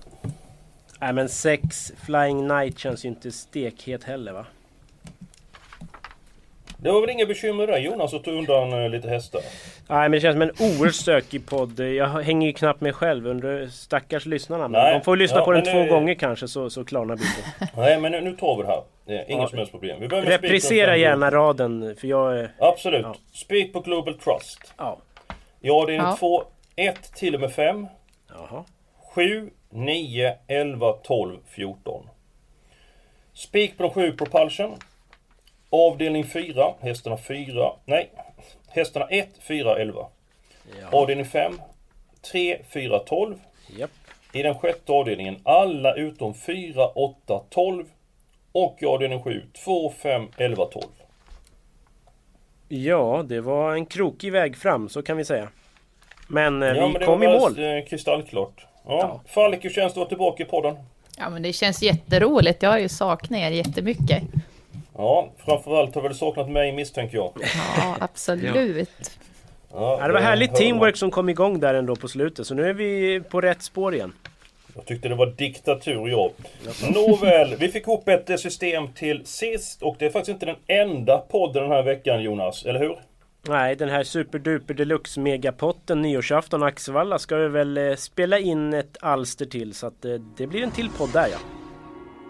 Nej 1.04 1.12
men 1.12 1.28
sex 1.28 1.92
Flying 2.06 2.46
Night 2.48 2.78
känns 2.78 3.04
ju 3.04 3.08
inte 3.08 3.32
stekhet 3.32 4.04
heller 4.04 4.32
va? 4.32 4.46
Det 6.78 6.92
var 6.92 7.00
väl 7.00 7.10
inga 7.10 7.26
bekymmer 7.26 7.66
där 7.66 7.78
Jonas 7.78 8.14
att 8.14 8.24
ta 8.24 8.30
undan 8.30 8.72
eh, 8.84 8.90
lite 8.90 9.08
hästar? 9.08 9.40
Nej 9.88 10.00
men 10.02 10.10
det 10.10 10.20
känns 10.20 10.34
som 10.34 10.42
en 10.42 10.50
oerhört 10.50 10.94
stökig 10.94 11.46
podd. 11.46 11.80
Jag 11.80 12.06
hänger 12.08 12.46
ju 12.46 12.52
knappt 12.52 12.80
med 12.80 12.94
själv 12.94 13.26
under 13.26 13.66
stackars 13.68 14.26
lyssnarna. 14.26 14.68
Men 14.68 14.82
Nej. 14.82 14.94
de 14.98 15.04
får 15.04 15.16
lyssna 15.16 15.38
Ja, 15.38 15.44
på 15.44 15.52
den 15.52 15.62
men 15.64 15.88
två 15.88 15.94
gånger 15.94 16.14
kanske 16.14 16.48
så, 16.48 16.70
så 16.70 16.84
klarnar 16.84 17.16
bilden. 17.16 17.68
Nej 17.76 18.00
men 18.00 18.12
nu, 18.12 18.20
nu 18.20 18.36
tar 18.36 18.56
vi 18.56 18.62
det 18.62 18.68
här. 18.68 19.30
Inga 19.30 19.42
Ja. 19.42 19.48
som 19.48 19.58
helst 19.58 19.72
problem. 19.72 20.00
Vi 20.00 20.08
Reprisera 20.08 20.90
fem. 20.92 21.00
gärna 21.00 21.30
raden 21.30 21.96
för 22.00 22.08
jag 22.08 22.38
är... 22.38 22.50
Absolut. 22.58 23.02
Ja. 23.02 23.14
Spik 23.32 23.72
på 23.72 23.80
Global 23.80 24.14
Trust. 24.14 24.74
Ja. 24.76 24.98
Ja, 25.60 25.84
det 25.86 25.92
är 25.92 25.96
Ja. 25.96 26.16
två, 26.18 26.44
1 26.76 27.14
till 27.14 27.34
och 27.34 27.40
med 27.40 27.52
5, 27.52 27.86
Jaha. 28.28 28.64
7, 29.14 29.50
9, 29.74 30.32
11, 30.46 30.92
12, 31.02 31.38
14. 31.46 32.08
Spik 33.32 33.76
på 33.76 33.82
de 33.82 33.90
7 33.90 34.12
Propulsion. 34.12 34.78
Avdelning 35.70 36.24
4, 36.24 36.74
hästarna 36.80 37.16
4, 37.16 37.72
nej, 37.84 38.10
hästarna 38.68 39.06
1, 39.08 39.28
4, 39.40 39.78
11. 39.78 40.06
Ja. 40.80 40.98
Avdelning 40.98 41.26
5, 41.26 41.60
3, 42.32 42.58
4, 42.68 42.98
12. 42.98 43.36
Japp. 43.78 43.90
I 44.32 44.42
den 44.42 44.54
sjätte 44.54 44.92
avdelningen 44.92 45.36
alla 45.44 45.94
utom 45.94 46.34
4, 46.34 46.86
8, 46.88 47.40
12. 47.50 47.84
Och 48.52 48.76
i 48.80 48.86
avdelning 48.86 49.22
7, 49.22 49.42
2, 49.64 49.90
5, 49.90 50.28
11, 50.36 50.64
12. 50.64 50.84
Ja, 52.68 53.24
det 53.28 53.40
var 53.40 53.74
en 53.74 53.86
krokig 53.86 54.32
väg 54.32 54.56
fram, 54.56 54.88
så 54.88 55.02
kan 55.02 55.16
vi 55.16 55.24
säga. 55.24 55.48
Men 56.28 56.62
eh, 56.62 56.68
Ja, 56.68 56.74
vi 56.74 56.80
men 56.80 57.00
det 57.00 57.06
kom 57.06 57.22
i 57.22 57.26
var 57.26 57.40
mål. 57.40 57.54
väl, 57.54 57.78
eh, 57.78 57.84
Kristallklart. 57.88 58.66
Ja. 58.86 59.20
Falk, 59.26 59.64
hur 59.64 59.70
känns 59.70 59.74
det 59.76 59.88
att 59.90 59.96
vara 59.96 60.08
tillbaka 60.08 60.42
i 60.42 60.46
podden? 60.46 60.76
Ja, 61.18 61.30
men 61.30 61.42
det 61.42 61.52
känns 61.52 61.82
jätteroligt. 61.82 62.62
Jag 62.62 62.70
har 62.70 62.78
ju 62.78 62.88
saknat 62.88 63.40
er 63.40 63.50
jättemycket. 63.50 64.22
Ja, 64.96 65.28
framförallt 65.44 65.94
har 65.94 66.02
väl 66.02 66.14
saknat 66.14 66.50
mig 66.50 66.72
misstänker 66.72 67.16
jag. 67.16 67.32
Ja, 67.76 67.96
absolut. 68.00 69.18
Ja, 69.72 70.06
det 70.06 70.12
var 70.12 70.20
härligt 70.20 70.54
teamwork 70.54 70.96
som 70.96 71.10
kom 71.10 71.28
igång 71.28 71.60
där 71.60 71.74
ändå 71.74 71.96
på 71.96 72.08
slutet. 72.08 72.46
Så 72.46 72.54
nu 72.54 72.68
är 72.68 72.74
vi 72.74 73.20
på 73.30 73.40
rätt 73.40 73.62
spår 73.62 73.94
igen. 73.94 74.12
Jag 74.74 74.86
tyckte 74.86 75.08
det 75.08 75.14
var 75.14 75.26
diktatur, 75.26 76.08
ja. 76.08 76.30
Nåväl, 76.94 77.56
vi 77.58 77.68
fick 77.68 77.82
ihop 77.82 78.08
ett 78.08 78.40
system 78.40 78.88
till 78.92 79.26
sist 79.26 79.82
och 79.82 79.96
det 79.98 80.06
är 80.06 80.10
faktiskt 80.10 80.34
inte 80.34 80.46
den 80.46 80.56
enda 80.66 81.18
podden 81.18 81.62
den 81.62 81.72
här 81.72 81.82
veckan 81.82 82.22
Jonas, 82.22 82.64
eller 82.64 82.80
hur? 82.80 82.98
Nej, 83.48 83.76
den 83.76 83.88
här 83.88 84.04
superduper 84.04 84.74
deluxe 84.74 85.20
megapotten 85.20 86.02
nyårsafton 86.02 86.62
Axevalla 86.62 87.18
ska 87.18 87.36
vi 87.36 87.48
väl 87.48 87.76
eh, 87.76 87.94
spela 87.94 88.38
in 88.38 88.74
ett 88.74 88.96
alster 89.00 89.46
till 89.46 89.74
så 89.74 89.86
att 89.86 90.04
eh, 90.04 90.14
det 90.36 90.46
blir 90.46 90.62
en 90.62 90.70
till 90.70 90.90
podd 90.90 91.12
där 91.12 91.28
ja. 91.32 91.38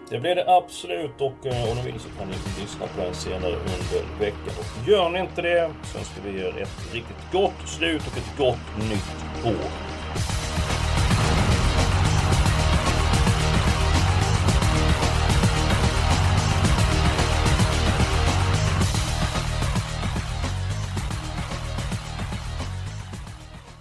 Det 0.09 0.19
blir 0.19 0.35
det 0.35 0.45
absolut 0.47 1.21
och 1.21 1.45
eh, 1.45 1.71
om 1.71 1.77
ni 1.77 1.91
vill 1.91 1.99
så 1.99 2.09
kan 2.09 2.27
ni 2.27 2.35
lyssna 2.61 2.87
på 2.87 3.01
den 3.01 3.13
senare 3.13 3.55
under 3.55 4.19
veckan. 4.19 4.53
Och 4.59 4.87
gör 4.87 5.09
ni 5.09 5.19
inte 5.19 5.41
det 5.41 5.71
så 5.83 5.97
önskar 5.97 6.21
vi 6.25 6.41
er 6.41 6.61
ett 6.61 6.93
riktigt 6.93 7.31
gott 7.31 7.67
slut 7.67 8.01
och 8.07 8.17
ett 8.17 8.37
gott 8.37 8.89
nytt 8.89 9.45
år. 9.45 9.69